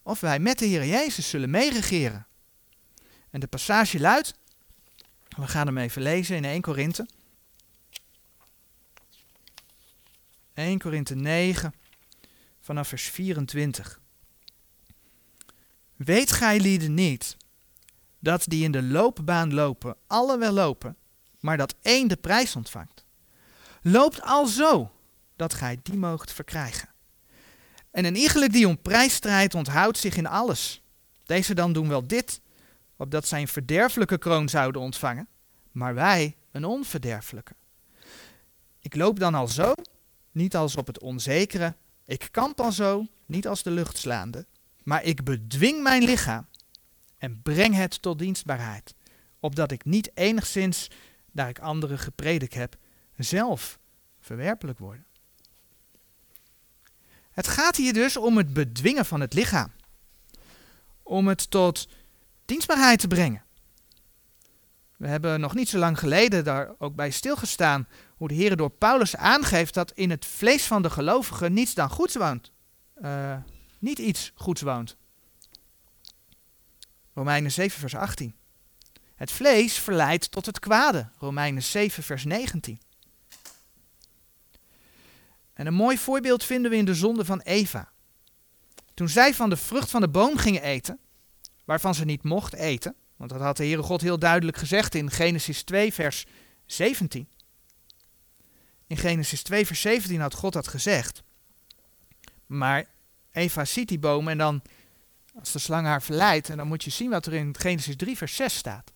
[0.03, 2.27] of wij met de Heer Jezus zullen meeregeren.
[3.29, 4.33] En de passage luidt,
[5.35, 7.07] we gaan hem even lezen in 1 Korinthe.
[10.53, 11.73] 1 Korinthe 9,
[12.59, 13.99] vanaf vers 24.
[15.95, 17.37] Weet gij lieden niet
[18.19, 20.97] dat die in de loopbaan lopen, alle wel lopen,
[21.39, 23.05] maar dat één de prijs ontvangt.
[23.81, 24.91] Loopt al zo
[25.35, 26.89] dat gij die moogt verkrijgen.
[27.91, 30.81] En een iegelijk die om prijs strijdt, onthoudt zich in alles.
[31.25, 32.41] Deze dan doen wel dit,
[32.97, 35.27] opdat zij een verderfelijke kroon zouden ontvangen,
[35.71, 37.55] maar wij een onverderfelijke.
[38.79, 39.73] Ik loop dan al zo,
[40.31, 41.75] niet als op het onzekere.
[42.05, 44.45] Ik kamp al zo, niet als de lucht slaande.
[44.83, 46.47] Maar ik bedwing mijn lichaam
[47.17, 48.95] en breng het tot dienstbaarheid,
[49.39, 50.87] opdat ik niet enigszins,
[51.31, 52.77] daar ik anderen gepredikt heb,
[53.17, 53.79] zelf
[54.19, 54.99] verwerpelijk word.
[57.31, 59.71] Het gaat hier dus om het bedwingen van het lichaam.
[61.03, 61.87] Om het tot
[62.45, 63.43] dienstbaarheid te brengen.
[64.97, 68.69] We hebben nog niet zo lang geleden daar ook bij stilgestaan hoe de Heer door
[68.69, 72.51] Paulus aangeeft dat in het vlees van de gelovigen niets dan goeds woont.
[73.01, 73.37] Uh,
[73.79, 74.97] niet iets goeds woont.
[77.13, 78.35] Romeinen 7, vers 18.
[79.15, 81.09] Het vlees verleidt tot het kwade.
[81.19, 82.79] Romeinen 7, vers 19.
[85.53, 87.91] En een mooi voorbeeld vinden we in de zonde van Eva.
[88.93, 90.99] Toen zij van de vrucht van de boom gingen eten,
[91.65, 95.11] waarvan ze niet mocht eten, want dat had de Heere God heel duidelijk gezegd in
[95.11, 96.25] Genesis 2, vers
[96.65, 97.29] 17.
[98.87, 101.23] In Genesis 2, vers 17 had God dat gezegd.
[102.45, 102.85] Maar
[103.31, 104.61] Eva ziet die boom en dan,
[105.39, 108.17] als de slang haar verleidt, en dan moet je zien wat er in Genesis 3,
[108.17, 108.91] vers 6 staat.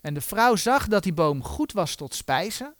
[0.00, 2.74] En de vrouw zag dat die boom goed was tot spijzen,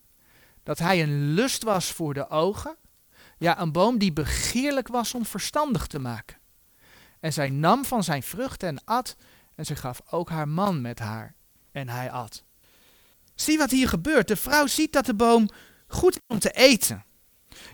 [0.63, 2.77] dat hij een lust was voor de ogen,
[3.39, 6.37] ja, een boom die begeerlijk was om verstandig te maken.
[7.25, 9.17] En zij nam van zijn vruchten en at,
[9.55, 11.35] en ze gaf ook haar man met haar,
[11.73, 12.45] en hij at.
[13.35, 14.29] Zie wat hier gebeurt.
[14.29, 15.49] De vrouw ziet dat de boom
[15.87, 17.05] goed is om te eten.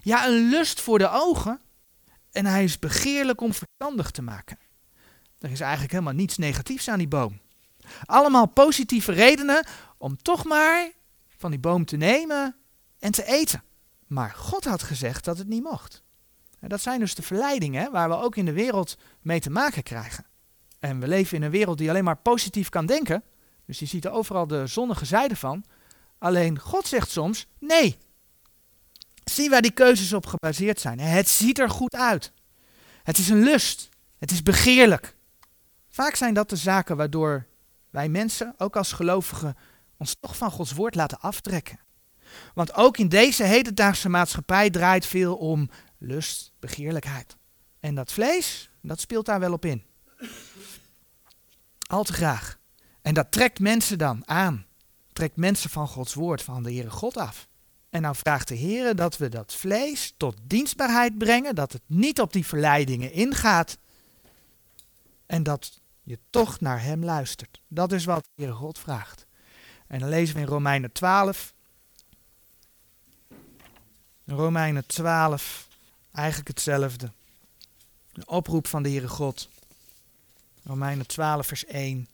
[0.03, 1.61] Ja, een lust voor de ogen.
[2.33, 4.59] En hij is begeerlijk om verstandig te maken.
[5.39, 7.41] Er is eigenlijk helemaal niets negatiefs aan die boom.
[8.05, 9.67] Allemaal positieve redenen
[9.99, 10.91] om toch maar
[11.37, 12.57] van die boom te nemen
[12.99, 13.63] en te eten.
[14.07, 16.03] Maar God had gezegd dat het niet mocht.
[16.69, 20.27] Dat zijn dus de verleidingen waar we ook in de wereld mee te maken krijgen.
[20.79, 23.23] En we leven in een wereld die alleen maar positief kan denken.
[23.67, 25.65] Dus je ziet er overal de zonnige zijde van.
[26.19, 27.99] Alleen God zegt soms nee.
[29.25, 30.99] Zie waar die keuzes op gebaseerd zijn.
[30.99, 32.33] Het ziet er goed uit.
[33.03, 33.89] Het is een lust.
[34.19, 35.17] Het is begeerlijk.
[35.89, 37.47] Vaak zijn dat de zaken waardoor
[37.91, 39.57] wij mensen, ook als gelovigen,
[39.97, 41.79] ons toch van Gods woord laten aftrekken.
[42.55, 45.71] Want ook in deze hedendaagse maatschappij draait veel om
[46.01, 47.37] lust, begeerlijkheid.
[47.81, 49.85] En dat vlees, dat speelt daar wel op in.
[51.87, 52.59] Al te graag.
[53.03, 54.67] En dat trekt mensen dan aan.
[55.13, 57.49] Trekt mensen van Gods woord, van de Heere God af.
[57.91, 62.21] En nou vraagt de Heer dat we dat vlees tot dienstbaarheid brengen, dat het niet
[62.21, 63.79] op die verleidingen ingaat.
[65.27, 67.63] En dat je toch naar Hem luistert.
[67.69, 69.27] Dat is wat de Heere God vraagt.
[69.87, 71.55] En dan lezen we in Romeinen 12.
[74.25, 75.69] Romeinen 12,
[76.13, 77.13] eigenlijk hetzelfde.
[78.13, 79.49] Een oproep van de Heere God.
[80.65, 82.09] Romeinen 12, vers 1.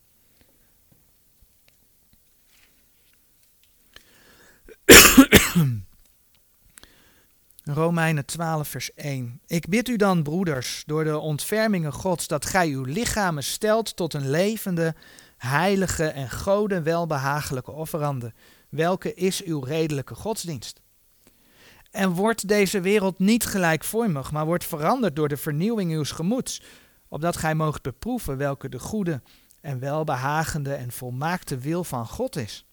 [7.64, 9.40] Romeinen 12, vers 1.
[9.46, 14.14] Ik bid u dan, broeders, door de ontfermingen Gods, dat gij uw lichamen stelt tot
[14.14, 14.94] een levende,
[15.36, 18.32] heilige en Gode welbehagelijke offerande,
[18.68, 20.80] welke is uw redelijke godsdienst.
[21.96, 26.62] En wordt deze wereld niet gelijkvormig, maar wordt veranderd door de vernieuwing uws gemoeds,
[27.08, 29.22] opdat gij moogt beproeven welke de goede
[29.60, 32.64] en welbehagende en volmaakte wil van God is.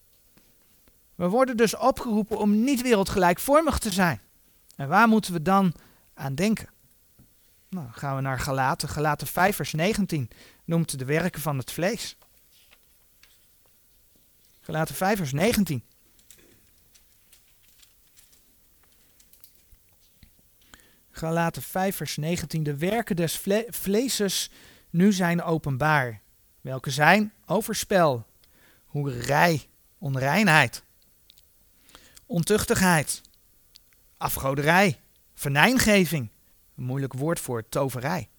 [1.16, 4.22] We worden dus opgeroepen om niet wereldgelijkvormig te zijn.
[4.76, 5.74] En waar moeten we dan
[6.14, 6.70] aan denken?
[7.70, 8.90] Nou, gaan we naar Galaten.
[8.90, 10.30] Galaten 5 vers 19
[10.66, 12.18] noemt de werken van het vlees.
[14.62, 15.84] Galaten 5 vers 19.
[21.24, 22.64] Galaten 5 vers 19.
[22.64, 24.50] De werken des vle vleeses
[24.90, 26.22] nu zijn openbaar.
[26.62, 28.26] Welke zijn overspel,
[28.86, 29.68] hoerij,
[29.98, 30.84] onreinheid,
[32.26, 33.22] ontuchtigheid,
[34.18, 35.00] afgoderij,
[35.34, 36.30] vernijngeving,
[36.76, 38.30] een moeilijk woord voor toverij,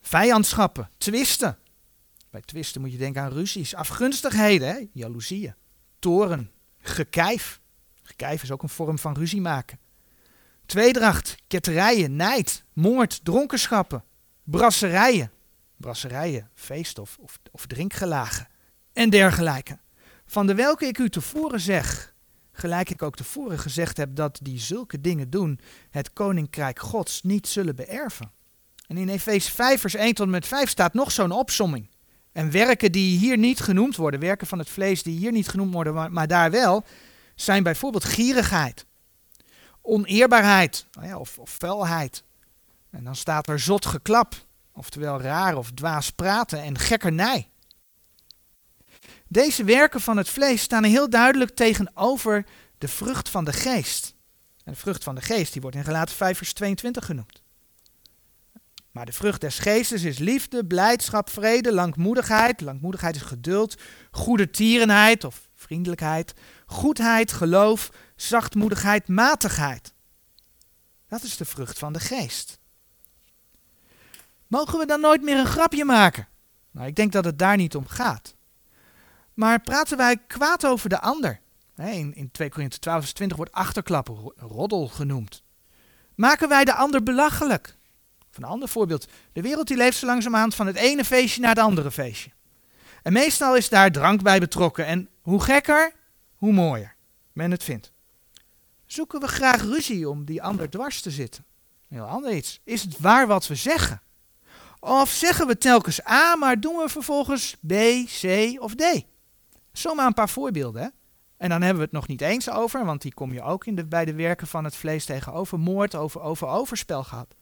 [0.00, 1.58] vijandschappen, twisten.
[2.30, 5.54] Bij twisten moet je denken aan ruzies, afgunstigheden, jaloezieën,
[5.98, 7.60] toren, gekijf.
[8.02, 9.78] Gekijf is ook een vorm van ruzie maken.
[10.68, 14.04] Tweedracht, ketterijen, nijd, moord, dronkenschappen,
[14.44, 15.30] brasserijen.
[15.76, 17.18] Brasserijen, feest of,
[17.50, 18.48] of, drinkgelagen
[18.92, 19.78] en dergelijke.
[20.26, 22.14] Van de welke ik u tevoren zeg,
[22.52, 25.60] gelijk ik ook tevoren gezegd heb dat die zulke dingen doen,
[25.90, 28.32] het koninkrijk Gods niet zullen beërven.
[28.86, 31.90] En in Efeze 5 vers 1 tot en met 5 staat nog zo'n opsomming.
[32.32, 35.72] En werken die hier niet genoemd worden, werken van het vlees die hier niet genoemd
[35.72, 36.84] worden, maar daar wel,
[37.34, 38.86] zijn bijvoorbeeld gierigheid,
[39.88, 42.22] oneerbaarheid nou of, of vuilheid.
[42.90, 44.34] En dan staat er zot geklap,
[44.72, 47.48] oftewel raar of dwaas praten en gekkernij.
[49.28, 52.46] Deze werken van het vlees staan heel duidelijk tegenover
[52.78, 54.14] de vrucht van de geest.
[54.64, 57.42] En de vrucht van de geest die wordt in Galaten 5 vers 22 genoemd.
[58.90, 62.60] Maar de vrucht des geestes is liefde, blijdschap, vrede, langmoedigheid.
[62.60, 63.76] Langmoedigheid is geduld,
[64.10, 66.34] goede tierenheid of vriendelijkheid,
[66.66, 67.90] goedheid, geloof,
[68.22, 69.92] zachtmoedigheid, matigheid.
[71.08, 72.58] Dat is de vrucht van de geest.
[74.46, 76.28] Mogen we dan nooit meer een grapje maken?
[76.70, 78.34] Nou, ik denk dat het daar niet om gaat.
[79.34, 81.40] Maar praten wij kwaad over de ander?
[81.76, 85.42] In, in 2 Korinthe 12 vers 20 wordt achterklappen, roddel genoemd.
[86.14, 87.78] Maken wij de ander belachelijk?
[88.38, 89.08] een ander voorbeeld.
[89.32, 92.30] De wereld die leeft zo langzamerhand van het ene feestje naar het andere feestje.
[93.02, 94.86] En meestal is daar drank bij betrokken.
[94.86, 95.92] En hoe gekker,
[96.34, 96.94] hoe mooier
[97.32, 97.92] men het vindt.
[98.88, 101.44] Zoeken we graag ruzie om die ander dwars te zitten?
[101.88, 102.60] Heel ander iets.
[102.64, 104.02] Is het waar wat we zeggen?
[104.80, 107.72] Of zeggen we telkens A, maar doen we vervolgens B,
[108.20, 108.24] C
[108.62, 108.84] of D?
[109.72, 110.82] Zomaar een paar voorbeelden.
[110.82, 110.88] Hè?
[111.36, 113.88] En dan hebben we het nog niet eens over, want die kom je ook in
[113.88, 115.58] bij de werken van het vlees tegenover.
[115.58, 117.34] Moord, over, over overspel gehad.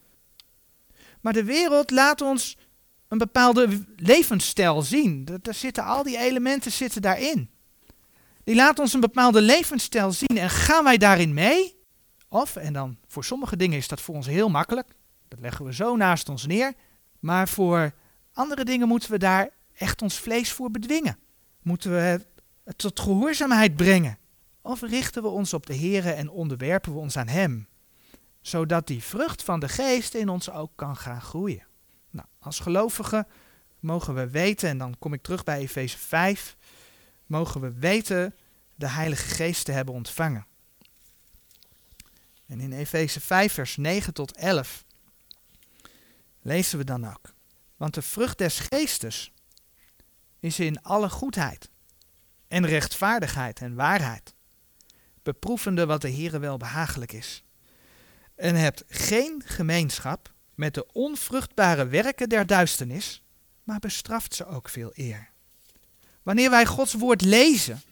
[1.20, 2.56] Maar de wereld laat ons
[3.08, 5.24] een bepaalde levensstijl zien.
[5.24, 7.50] Daar zitten al die elementen zitten daarin.
[8.46, 11.76] Die laat ons een bepaalde levensstijl zien en gaan wij daarin mee?
[12.28, 14.88] Of, en dan voor sommige dingen is dat voor ons heel makkelijk,
[15.28, 16.72] dat leggen we zo naast ons neer,
[17.18, 17.92] maar voor
[18.32, 21.18] andere dingen moeten we daar echt ons vlees voor bedwingen.
[21.62, 22.24] Moeten we
[22.64, 24.18] het tot gehoorzaamheid brengen?
[24.62, 27.68] Of richten we ons op de Here en onderwerpen we ons aan Hem?
[28.46, 31.66] zodat die vrucht van de geest in ons ook kan gaan groeien.
[32.10, 33.26] Nou, als gelovigen
[33.80, 36.56] mogen we weten, en dan kom ik terug bij Efeze 5,
[37.26, 38.34] mogen we weten
[38.74, 40.46] de Heilige Geest te hebben ontvangen.
[42.46, 44.84] En in Efeze 5, vers 9 tot 11
[46.42, 47.34] lezen we dan ook.
[47.76, 49.32] Want de vrucht des geestes
[50.38, 51.70] is in alle goedheid
[52.48, 54.34] en rechtvaardigheid en waarheid,
[55.22, 57.44] beproevende wat de Heere wel behagelijk is
[58.36, 63.22] en hebt geen gemeenschap met de onvruchtbare werken der duisternis,
[63.62, 65.30] maar bestraft ze ook veel eer.
[66.26, 67.82] Wanneer wij Gods woord lezen,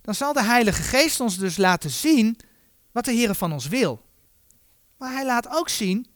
[0.00, 2.38] dan zal de Heilige Geest ons dus laten zien
[2.92, 4.02] wat de Heer van ons wil.
[4.96, 6.06] Maar hij laat ook zien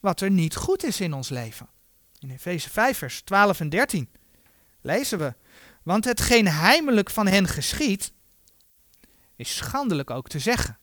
[0.00, 1.68] wat er niet goed is in ons leven.
[2.18, 4.08] In Efeze 5, vers 12 en 13
[4.80, 5.34] lezen we:
[5.82, 8.12] Want hetgeen heimelijk van hen geschiet,
[9.36, 10.78] is schandelijk ook te zeggen.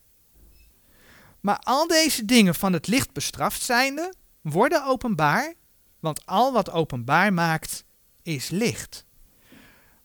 [1.40, 5.54] Maar al deze dingen van het licht bestraft zijnde, worden openbaar,
[6.00, 7.84] want al wat openbaar maakt,
[8.22, 9.08] is licht.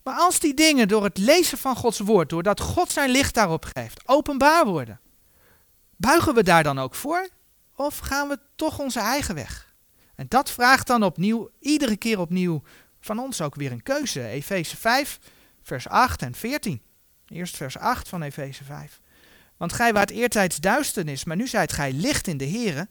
[0.06, 3.66] Maar als die dingen door het lezen van Gods woord, doordat God zijn licht daarop
[3.76, 4.99] geeft, openbaar worden,
[5.95, 7.30] buigen we daar dan ook voor?
[7.76, 9.74] Of gaan we toch onze eigen weg?
[10.16, 12.64] En dat vraagt dan opnieuw, iedere keer opnieuw,
[12.99, 14.28] van ons ook weer een keuze.
[14.28, 15.20] Efeze 5,
[15.62, 16.82] vers 8 en 14.
[17.28, 19.01] Eerst vers 8 van Efeze 5.
[19.58, 22.88] Want gij waart eertijds duisternis, maar nu zijt gij licht in de Here.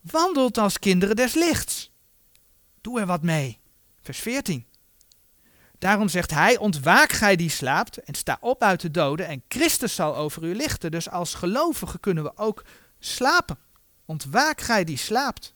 [0.00, 1.92] Wandelt als kinderen des lichts.
[2.80, 3.58] Doe er wat mee.
[4.02, 4.66] Vers 14.
[5.78, 9.94] Daarom zegt hij, ontwaak gij die slaapt en sta op uit de doden en Christus
[9.94, 10.90] zal over u lichten.
[10.90, 12.64] Dus als gelovigen kunnen we ook
[12.98, 13.58] slapen.
[14.04, 15.54] Ontwaak gij die slaapt.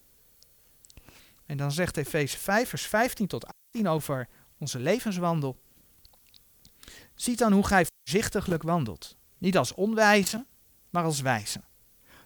[1.46, 5.60] En dan zegt Efeze 5 vers 15 tot 18 over onze levenswandel.
[7.14, 10.46] Ziet dan hoe gij voorzichtiglijk wandelt niet als onwijze,
[10.90, 11.60] maar als wijze.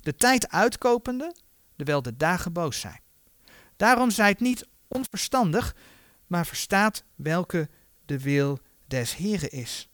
[0.00, 1.34] De tijd uitkopende,
[1.76, 3.00] terwijl de dagen boos zijn.
[3.76, 5.74] Daarom zijt niet onverstandig,
[6.26, 7.68] maar verstaat welke
[8.06, 9.88] de wil des Heren is.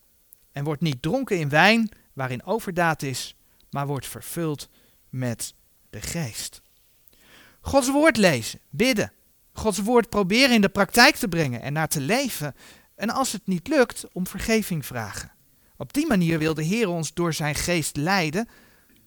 [0.52, 3.36] En wordt niet dronken in wijn, waarin overdaad is,
[3.70, 4.68] maar wordt vervuld
[5.08, 5.54] met
[5.90, 6.62] de geest.
[7.60, 9.12] Gods woord lezen, bidden.
[9.52, 12.54] Gods woord proberen in de praktijk te brengen en naar te leven.
[12.94, 15.32] En als het niet lukt, om vergeving vragen.
[15.76, 18.48] Op die manier wil de Heer ons door zijn geest leiden,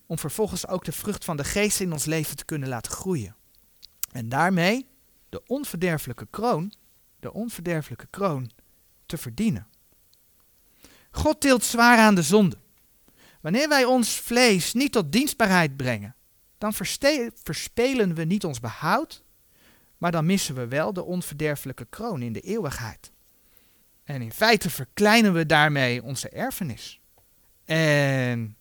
[0.05, 3.35] om vervolgens ook de vrucht van de geest in ons leven te kunnen laten groeien.
[4.11, 4.87] En daarmee
[5.29, 6.73] de onverderfelijke kroon,
[7.19, 8.51] de onverderfelijke kroon,
[9.13, 9.67] te verdienen.
[11.11, 12.57] God tilt zwaar aan de zonde.
[13.41, 16.15] Wanneer wij ons vlees niet tot dienstbaarheid brengen,
[16.57, 16.73] dan
[17.43, 19.23] verspelen we niet ons behoud,
[19.97, 23.11] maar dan missen we wel de onverderfelijke kroon in de eeuwigheid.
[24.03, 26.99] En in feite verkleinen we daarmee onze erfenis.
[27.65, 28.57] En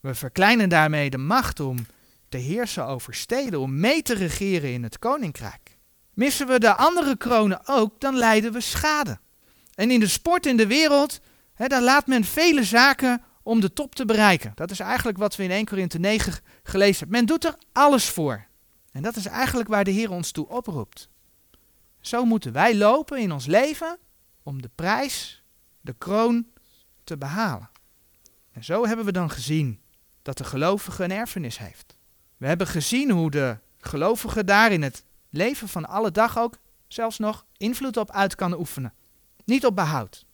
[0.00, 1.86] we verkleinen daarmee de macht om
[2.28, 5.78] te heersen over steden, om mee te regeren in het koninkrijk.
[6.14, 9.18] Missen we de andere kronen ook, dan lijden we schade.
[9.76, 11.20] En in de sport in de wereld,
[11.54, 14.52] hè, daar laat men vele zaken om de top te bereiken.
[14.54, 17.16] Dat is eigenlijk wat we in 1 Korinthe 9 gelezen hebben.
[17.16, 18.46] Men doet er alles voor.
[18.92, 21.08] En dat is eigenlijk waar de Heer ons toe oproept.
[22.00, 23.98] Zo moeten wij lopen in ons leven
[24.42, 25.42] om de prijs,
[25.80, 26.46] de kroon,
[27.04, 27.70] te behalen.
[28.52, 29.80] En zo hebben we dan gezien
[30.22, 31.96] dat de gelovige een erfenis heeft.
[32.36, 36.58] We hebben gezien hoe de gelovige daar in het leven van alle dag ook
[36.88, 38.92] zelfs nog invloed op uit kan oefenen.
[39.46, 40.26] Niet op behoud.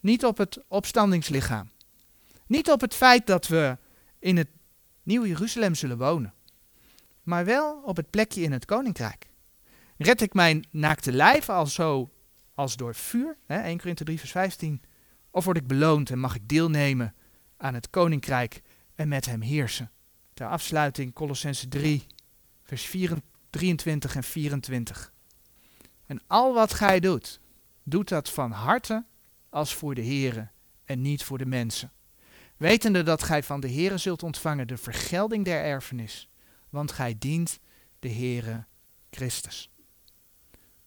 [0.00, 1.70] Niet op het opstandingslichaam.
[2.46, 3.78] Niet op het feit dat we
[4.18, 4.48] in het
[5.02, 6.34] Nieuwe Jeruzalem zullen wonen.
[7.22, 9.28] Maar wel op het plekje in het koninkrijk.
[9.96, 12.10] Red ik mijn naakte lijf al zo
[12.54, 14.82] als door vuur, hè, 1 Korinthe 3 vers 15,
[15.30, 17.14] of word ik beloond en mag ik deelnemen
[17.56, 18.62] aan het koninkrijk
[18.94, 19.90] en met hem heersen.
[20.34, 22.06] Ter afsluiting Colossense 3
[22.62, 23.18] vers 4,
[23.50, 25.12] 23 en 24.
[26.06, 27.40] En al wat gij doet,
[27.84, 29.04] doet dat van harte
[29.48, 30.48] als voor de Here
[30.84, 31.92] en niet voor de mensen.
[32.56, 36.28] Wetende dat gij van de Here zult ontvangen de vergelding der erfenis,
[36.68, 37.60] want gij dient
[37.98, 38.64] de Heere
[39.10, 39.70] Christus.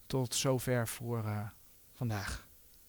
[0.07, 1.49] Tot zover voor uh,
[1.93, 2.46] vandaag.